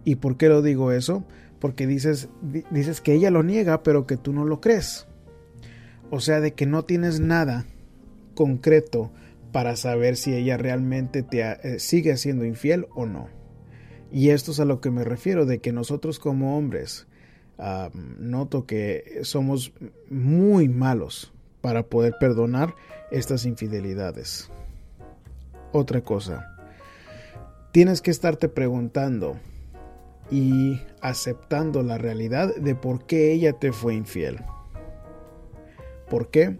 ¿Y 0.03 0.15
por 0.15 0.38
qué 0.38 0.49
lo 0.49 0.62
digo 0.62 0.91
eso? 0.91 1.25
Porque 1.65 1.88
dices, 1.88 2.30
dices 2.69 3.01
que 3.01 3.13
ella 3.13 3.32
lo 3.32 3.41
niega, 3.41 3.82
pero 3.82 4.06
que 4.06 4.17
tú 4.17 4.34
no 4.34 4.45
lo 4.45 4.62
crees. 4.62 5.08
O 6.12 6.19
sea, 6.19 6.39
de 6.39 6.54
que 6.54 6.67
no 6.67 6.86
tienes 6.86 7.19
nada 7.19 7.65
concreto 8.36 9.12
para 9.51 9.75
saber 9.75 10.15
si 10.15 10.36
ella 10.36 10.58
realmente 10.58 11.23
te 11.23 11.41
eh, 11.41 11.80
sigue 11.80 12.17
siendo 12.17 12.45
infiel 12.45 12.86
o 12.93 13.08
no. 13.08 13.30
Y 14.12 14.30
esto 14.30 14.51
es 14.51 14.60
a 14.60 14.65
lo 14.65 14.80
que 14.80 14.91
me 14.91 15.04
refiero, 15.04 15.47
de 15.47 15.58
que 15.58 15.71
nosotros 15.71 16.19
como 16.19 16.56
hombres 16.56 17.08
noto 18.19 18.67
que 18.67 19.21
somos 19.23 19.73
muy 20.08 20.69
malos 20.69 21.34
para 21.62 21.88
poder 21.88 22.13
perdonar 22.19 22.75
estas 23.10 23.43
infidelidades. 23.43 24.51
Otra 25.71 26.01
cosa, 26.01 26.45
tienes 27.71 28.04
que 28.04 28.12
estarte 28.12 28.49
preguntando 28.49 29.39
y 30.32 30.82
aceptando 31.02 31.84
la 31.84 31.98
realidad 31.98 32.56
de 32.56 32.76
por 32.76 33.06
qué 33.06 33.32
ella 33.32 33.54
te 33.54 33.72
fue 33.72 33.94
infiel. 33.96 34.42
¿Por 36.10 36.30
qué? 36.30 36.58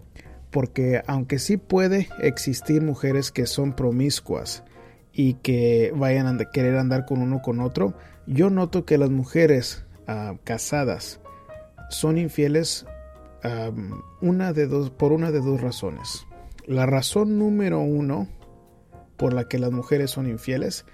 Porque 0.50 1.02
aunque 1.06 1.38
sí 1.38 1.56
puede 1.56 2.08
existir 2.20 2.82
mujeres 2.82 3.30
que 3.30 3.46
son 3.46 3.74
promiscuas 3.74 4.64
y 5.12 5.34
que 5.34 5.92
vayan 5.94 6.26
a 6.26 6.50
querer 6.50 6.76
andar 6.76 7.04
con 7.06 7.20
uno 7.22 7.42
con 7.42 7.60
otro, 7.60 7.94
yo 8.26 8.50
noto 8.50 8.84
que 8.84 8.98
las 8.98 9.10
mujeres 9.10 9.84
ah, 10.06 10.34
casadas 10.44 11.20
son 11.90 12.18
infieles 12.18 12.86
una 14.20 14.52
de 14.52 14.66
dos, 14.66 14.90
por 14.90 15.12
una 15.12 15.30
de 15.30 15.40
dos 15.40 15.60
razones. 15.60 16.26
La 16.66 16.86
razón 16.86 17.38
número 17.38 17.80
uno 17.80 18.28
por 19.16 19.32
la 19.32 19.48
que 19.48 19.58
las 19.58 19.70
mujeres 19.70 20.10
son 20.10 20.28
infieles 20.28 20.84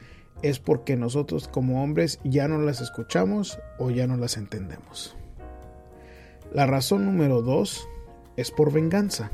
es 0.43 0.59
porque 0.59 0.97
nosotros 0.97 1.49
como 1.49 1.83
hombres 1.83 2.21
ya 2.25 2.49
no 2.49 2.59
las 2.59 2.81
escuchamos 2.81 3.59
o 3.79 3.91
ya 3.91 4.07
no 4.07 4.17
las 4.17 4.37
entendemos. 4.37 5.17
La 6.53 6.67
razón 6.67 7.05
número 7.05 7.43
dos 7.43 7.89
es 8.37 8.51
por 8.51 8.73
venganza. 8.73 9.31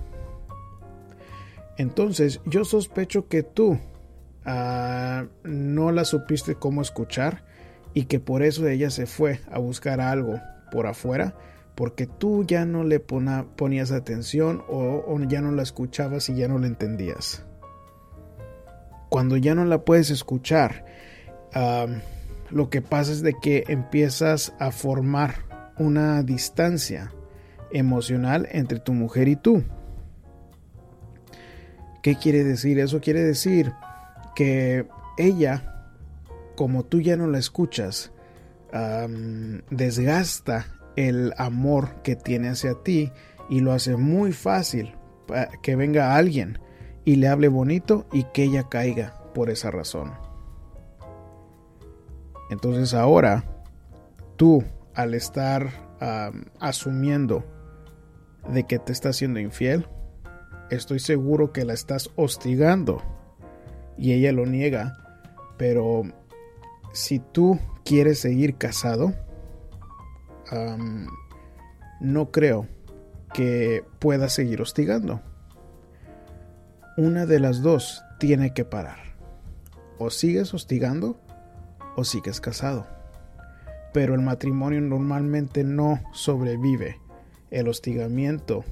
Entonces 1.77 2.41
yo 2.45 2.65
sospecho 2.65 3.29
que 3.29 3.43
tú 3.43 3.79
ah, 4.45 5.27
no 5.45 5.93
la 5.93 6.05
supiste 6.05 6.55
cómo 6.55 6.83
escuchar 6.83 7.45
y 7.95 8.05
que 8.05 8.21
por 8.21 8.43
eso 8.43 8.67
ella 8.67 8.91
se 8.91 9.07
fue 9.07 9.41
a 9.51 9.59
buscar 9.59 10.01
algo 10.01 10.41
por 10.71 10.87
afuera 10.87 11.35
porque 11.79 12.09
tú 12.09 12.45
ya 12.45 12.65
no 12.65 12.83
le 12.83 12.99
ponías 12.99 13.93
atención 13.93 14.65
o, 14.69 15.17
ya 15.29 15.41
no 15.41 15.53
la 15.53 15.63
escuchabas 15.63 16.29
y 16.29 16.35
ya 16.35 16.49
no 16.49 16.59
la 16.59 16.67
entendías. 16.67 17.45
Cuando 19.09 19.37
ya 19.37 19.55
no 19.55 19.65
la 19.65 19.85
puedes 19.85 20.11
escuchar, 20.11 20.85
lo 21.55 22.71
que 22.71 22.83
pasa 22.83 23.13
es 23.13 23.23
de 23.23 23.35
que 23.35 23.65
empiezas 23.69 24.55
a 24.59 24.71
formar 24.71 25.47
una 25.79 26.23
distancia 26.23 27.13
emocional 27.71 28.49
entre 28.51 28.81
tu 28.81 28.93
mujer 28.93 29.29
y 29.29 29.37
tú. 29.37 29.63
¿Qué 32.03 32.17
quiere 32.17 32.45
decir? 32.45 32.79
Eso 32.79 33.01
quiere 33.01 33.23
decir 33.23 33.73
que 34.35 34.87
ella, 35.19 35.93
como 36.57 36.85
tú 36.85 37.01
ya 37.01 37.17
no 37.17 37.27
la 37.27 37.39
escuchas, 37.39 38.13
desgasta 39.71 40.67
el 40.97 41.33
amor 41.37 42.03
que 42.03 42.17
tiene 42.17 42.49
hacia 42.49 42.75
ti 42.83 43.13
y 43.49 43.61
lo 43.61 43.73
hace 43.73 43.97
muy 43.97 44.33
fácil 44.33 44.95
que 45.63 45.77
venga 45.77 46.17
alguien 46.17 46.59
y 47.05 47.17
le 47.17 47.29
hable 47.29 47.49
bonito 47.49 48.07
y 48.13 48.25
que 48.33 48.45
ella 48.45 48.69
caiga 48.69 49.23
por 49.35 49.51
esa 49.51 49.71
razón. 49.71 50.28
Entonces 52.51 52.95
ahora 52.95 53.45
tú 54.37 54.65
al 54.95 55.15
estar 55.15 55.71
asumiendo 56.61 57.45
de 58.49 58.65
que 58.65 58.79
te 58.79 58.93
está 58.93 59.13
siendo 59.13 59.41
infiel, 59.41 59.87
estoy 60.71 61.01
seguro 61.01 61.53
que 61.53 61.65
la 61.65 61.75
estás 61.75 62.11
hostigando 62.17 63.03
y 63.97 64.13
ella 64.13 64.33
lo 64.33 64.47
niega, 64.47 64.97
pero 65.57 66.03
si 66.93 67.19
tú 67.19 67.59
quieres 67.85 68.21
seguir 68.21 68.57
casado, 68.57 69.13
no 72.01 72.31
creo 72.31 72.69
que 73.35 73.85
pueda 73.99 74.29
seguir 74.29 74.63
hostigando. 74.63 75.21
Una 76.97 77.27
de 77.27 77.41
las 77.41 77.61
dos 77.63 78.03
tiene 78.19 78.55
que 78.55 78.65
parar. 78.65 78.99
O 79.99 80.11
sigues 80.11 80.55
hostigando 80.55 81.21
o 81.99 82.05
sigues 82.05 82.41
casado. 82.41 82.87
Pero 83.93 84.15
el 84.15 84.21
matrimonio 84.21 84.81
normalmente 84.81 85.65
no 85.65 86.01
sobrevive 86.13 87.01
el 87.51 87.69
hostigamiento 87.69 88.65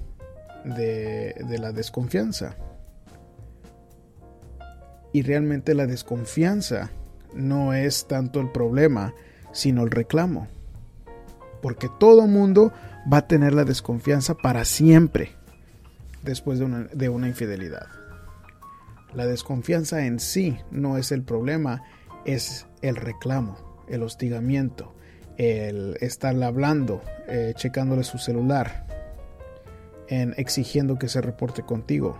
de, 0.64 1.34
de 1.48 1.58
la 1.58 1.72
desconfianza. 1.72 2.56
Y 5.12 5.22
realmente 5.22 5.74
la 5.74 5.86
desconfianza 5.86 6.90
no 7.34 7.72
es 7.72 8.06
tanto 8.06 8.40
el 8.40 8.50
problema, 8.52 9.14
sino 9.52 9.82
el 9.82 9.90
reclamo 9.90 10.48
porque 11.66 11.88
todo 11.88 12.28
mundo 12.28 12.72
va 13.12 13.18
a 13.18 13.26
tener 13.26 13.52
la 13.52 13.64
desconfianza 13.64 14.34
para 14.34 14.64
siempre 14.64 15.32
después 16.22 16.60
de 16.60 17.08
una, 17.08 17.26
infidelidad. 17.26 17.88
La 19.14 19.26
desconfianza 19.26 20.06
en 20.06 20.20
sí 20.20 20.58
no 20.70 20.96
es 20.96 21.10
el 21.10 21.22
problema, 21.22 21.82
es 22.24 22.66
el 22.88 22.96
reclamo, 22.96 23.56
el 23.88 24.02
hostigamiento, 24.02 24.94
el 25.36 25.96
estarle 26.00 26.44
hablando, 26.44 27.02
eh, 27.28 27.52
checándole 27.56 28.04
su 28.04 28.18
celular, 28.18 28.86
en 30.08 30.34
exigiendo 30.36 30.98
que 30.98 31.08
se 31.08 31.20
reporte 31.20 31.62
contigo, 31.62 32.16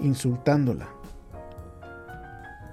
insultándola. 0.00 0.88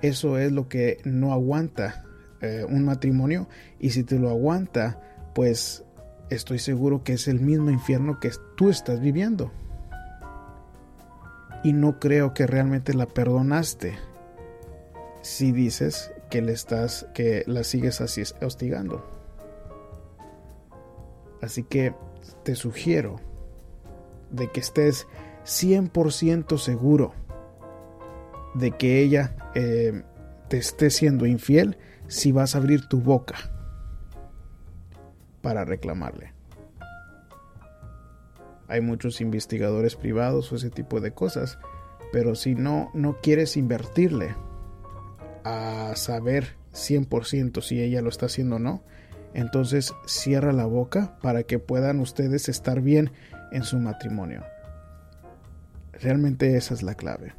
Eso 0.01 0.37
es 0.37 0.51
lo 0.51 0.69
que 0.69 0.99
no 1.03 1.33
aguanta 1.33 2.05
eh, 2.41 2.65
un 2.67 2.85
matrimonio 2.85 3.49
y 3.79 3.89
si 3.89 4.03
te 4.03 4.17
lo 4.17 4.29
aguanta, 4.29 5.01
pues 5.35 5.83
estoy 6.29 6.59
seguro 6.59 7.03
que 7.03 7.13
es 7.13 7.27
el 7.27 7.39
mismo 7.41 7.69
infierno 7.69 8.19
que 8.19 8.31
tú 8.55 8.69
estás 8.69 9.01
viviendo. 9.01 9.51
y 11.63 11.73
no 11.73 11.99
creo 11.99 12.33
que 12.33 12.47
realmente 12.47 12.93
la 12.93 13.05
perdonaste 13.05 13.97
si 15.21 15.51
dices 15.51 16.11
que 16.29 16.41
le 16.41 16.53
estás 16.53 17.07
que 17.13 17.43
la 17.47 17.63
sigues 17.63 18.01
así 18.01 18.23
hostigando. 18.41 19.05
Así 21.41 21.63
que 21.63 21.93
te 22.43 22.55
sugiero 22.55 23.19
de 24.29 24.51
que 24.51 24.59
estés 24.59 25.07
100% 25.45 26.57
seguro 26.57 27.13
de 28.53 28.71
que 28.71 29.01
ella 29.01 29.35
eh, 29.55 30.03
te 30.47 30.57
esté 30.57 30.89
siendo 30.89 31.25
infiel 31.25 31.77
si 32.07 32.31
vas 32.31 32.55
a 32.55 32.57
abrir 32.57 32.87
tu 32.87 32.99
boca 32.99 33.35
para 35.41 35.65
reclamarle. 35.65 36.33
Hay 38.67 38.81
muchos 38.81 39.21
investigadores 39.21 39.95
privados 39.95 40.51
o 40.51 40.55
ese 40.55 40.69
tipo 40.69 40.99
de 40.99 41.11
cosas, 41.11 41.57
pero 42.11 42.35
si 42.35 42.53
no, 42.53 42.91
no 42.93 43.17
quieres 43.21 43.57
invertirle 43.57 44.35
a 45.43 45.93
saber 45.95 46.55
100% 46.73 47.61
si 47.61 47.81
ella 47.81 48.01
lo 48.01 48.09
está 48.09 48.27
haciendo 48.27 48.57
o 48.57 48.59
no, 48.59 48.83
entonces 49.33 49.93
cierra 50.05 50.53
la 50.53 50.65
boca 50.65 51.17
para 51.21 51.43
que 51.43 51.59
puedan 51.59 51.99
ustedes 51.99 52.49
estar 52.49 52.81
bien 52.81 53.11
en 53.51 53.63
su 53.63 53.77
matrimonio. 53.77 54.43
Realmente 55.93 56.55
esa 56.55 56.73
es 56.73 56.83
la 56.83 56.95
clave. 56.95 57.33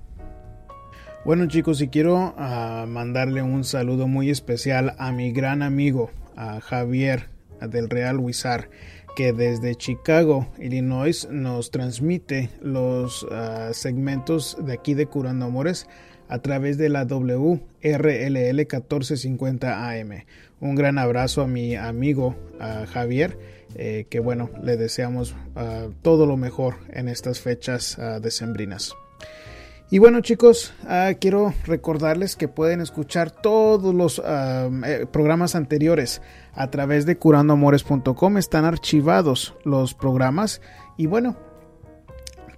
Bueno 1.24 1.46
chicos, 1.46 1.80
y 1.82 1.88
quiero 1.88 2.34
ah, 2.38 2.86
mandarle 2.88 3.42
un 3.42 3.64
saludo 3.64 4.08
muy 4.08 4.30
especial 4.30 4.94
a 4.98 5.12
mi 5.12 5.32
gran 5.32 5.62
amigo, 5.62 6.10
a 6.36 6.60
Javier 6.60 7.28
del 7.60 7.90
Real 7.90 8.18
Wizard, 8.18 8.70
que 9.16 9.32
desde 9.32 9.74
Chicago, 9.74 10.48
Illinois, 10.58 11.28
nos 11.30 11.70
transmite 11.70 12.48
los 12.62 13.26
ah, 13.30 13.70
segmentos 13.72 14.56
de 14.64 14.72
aquí 14.72 14.94
de 14.94 15.06
Curando 15.06 15.46
Amores 15.46 15.86
a 16.30 16.38
través 16.38 16.78
de 16.78 16.88
la 16.88 17.04
WRLL 17.04 18.54
1450 18.54 19.90
AM. 19.90 20.24
Un 20.60 20.74
gran 20.76 20.96
abrazo 20.96 21.42
a 21.42 21.46
mi 21.46 21.74
amigo 21.74 22.36
Javier, 22.92 23.36
eh, 23.74 24.06
que 24.08 24.20
bueno, 24.20 24.48
le 24.62 24.76
deseamos 24.76 25.34
ah, 25.56 25.88
todo 26.02 26.26
lo 26.26 26.36
mejor 26.36 26.76
en 26.90 27.08
estas 27.08 27.40
fechas 27.40 27.98
decembrinas. 28.22 28.94
Y 29.92 29.98
bueno 29.98 30.20
chicos, 30.20 30.72
ah, 30.86 31.14
quiero 31.20 31.52
recordarles 31.66 32.36
que 32.36 32.46
pueden 32.46 32.80
escuchar 32.80 33.32
todos 33.32 33.92
los 33.92 34.22
ah, 34.24 34.70
eh, 34.86 35.04
programas 35.10 35.56
anteriores 35.56 36.22
a 36.52 36.70
través 36.70 37.06
de 37.06 37.16
curandoamores.com. 37.16 38.38
Están 38.38 38.64
archivados 38.64 39.56
los 39.64 39.94
programas 39.94 40.60
y 40.96 41.06
bueno, 41.06 41.36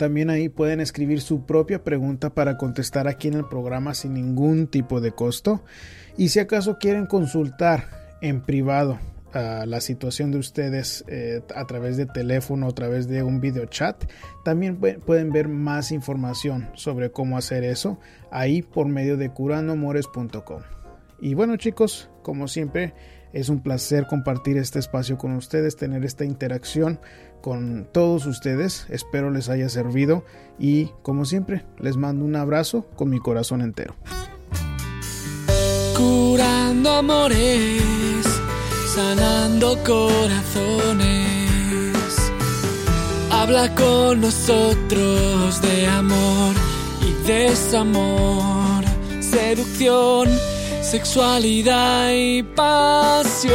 también 0.03 0.31
ahí 0.31 0.49
pueden 0.49 0.81
escribir 0.81 1.21
su 1.21 1.47
propia 1.47 1.85
pregunta 1.85 2.31
para 2.31 2.57
contestar 2.57 3.07
aquí 3.07 3.29
en 3.29 3.35
el 3.35 3.45
programa 3.45 3.95
sin 3.95 4.15
ningún 4.15 4.67
tipo 4.67 5.01
de 5.01 5.13
costo. 5.13 5.63
Y 6.17 6.31
si 6.31 6.41
acaso 6.41 6.77
quieren 6.81 7.07
consultar 7.07 8.17
en 8.21 8.41
privado 8.41 8.99
la 9.33 9.81
situación 9.81 10.33
de 10.33 10.39
ustedes 10.39 11.05
eh, 11.07 11.41
a 11.55 11.65
través 11.67 11.97
de 11.97 12.07
teléfono, 12.07 12.67
a 12.67 12.73
través 12.75 13.07
de 13.07 13.23
un 13.23 13.41
video 13.41 13.67
chat. 13.67 14.05
También 14.45 14.77
pueden 14.77 15.31
ver 15.31 15.47
más 15.47 15.93
información 15.93 16.69
sobre 16.75 17.13
cómo 17.13 17.39
hacer 17.39 17.63
eso 17.63 18.01
ahí 18.33 18.61
por 18.61 18.89
medio 18.89 19.17
de 19.17 19.31
curandoamores.com. 19.31 20.63
Y 21.21 21.35
bueno 21.35 21.57
chicos, 21.59 22.11
como 22.23 22.49
siempre, 22.49 22.93
es 23.33 23.49
un 23.49 23.63
placer 23.63 24.09
compartir 24.09 24.57
este 24.57 24.81
espacio 24.81 25.17
con 25.17 25.37
ustedes, 25.37 25.77
tener 25.77 26.05
esta 26.05 26.25
interacción 26.25 26.99
con 27.43 27.87
todos 27.93 28.25
ustedes. 28.25 28.87
Espero 28.89 29.31
les 29.31 29.51
haya 29.51 29.69
servido 29.69 30.25
y 30.59 30.91
como 31.03 31.27
siempre, 31.27 31.67
les 31.79 31.99
mando 31.99 32.25
un 32.25 32.37
abrazo 32.37 32.87
con 32.97 33.11
mi 33.11 33.19
corazón 33.19 33.61
entero. 33.61 33.95
Curando 35.95 36.91
amores 36.91 37.83
sanando 38.95 39.79
corazones. 39.85 41.07
Habla 43.31 43.75
con 43.75 44.21
nosotros 44.21 45.63
de 45.63 45.87
amor 45.87 46.55
y 47.01 47.13
desamor, 47.27 48.85
seducción, 49.21 50.29
sexualidad 50.83 52.11
y 52.13 52.43
pasión. 52.43 53.53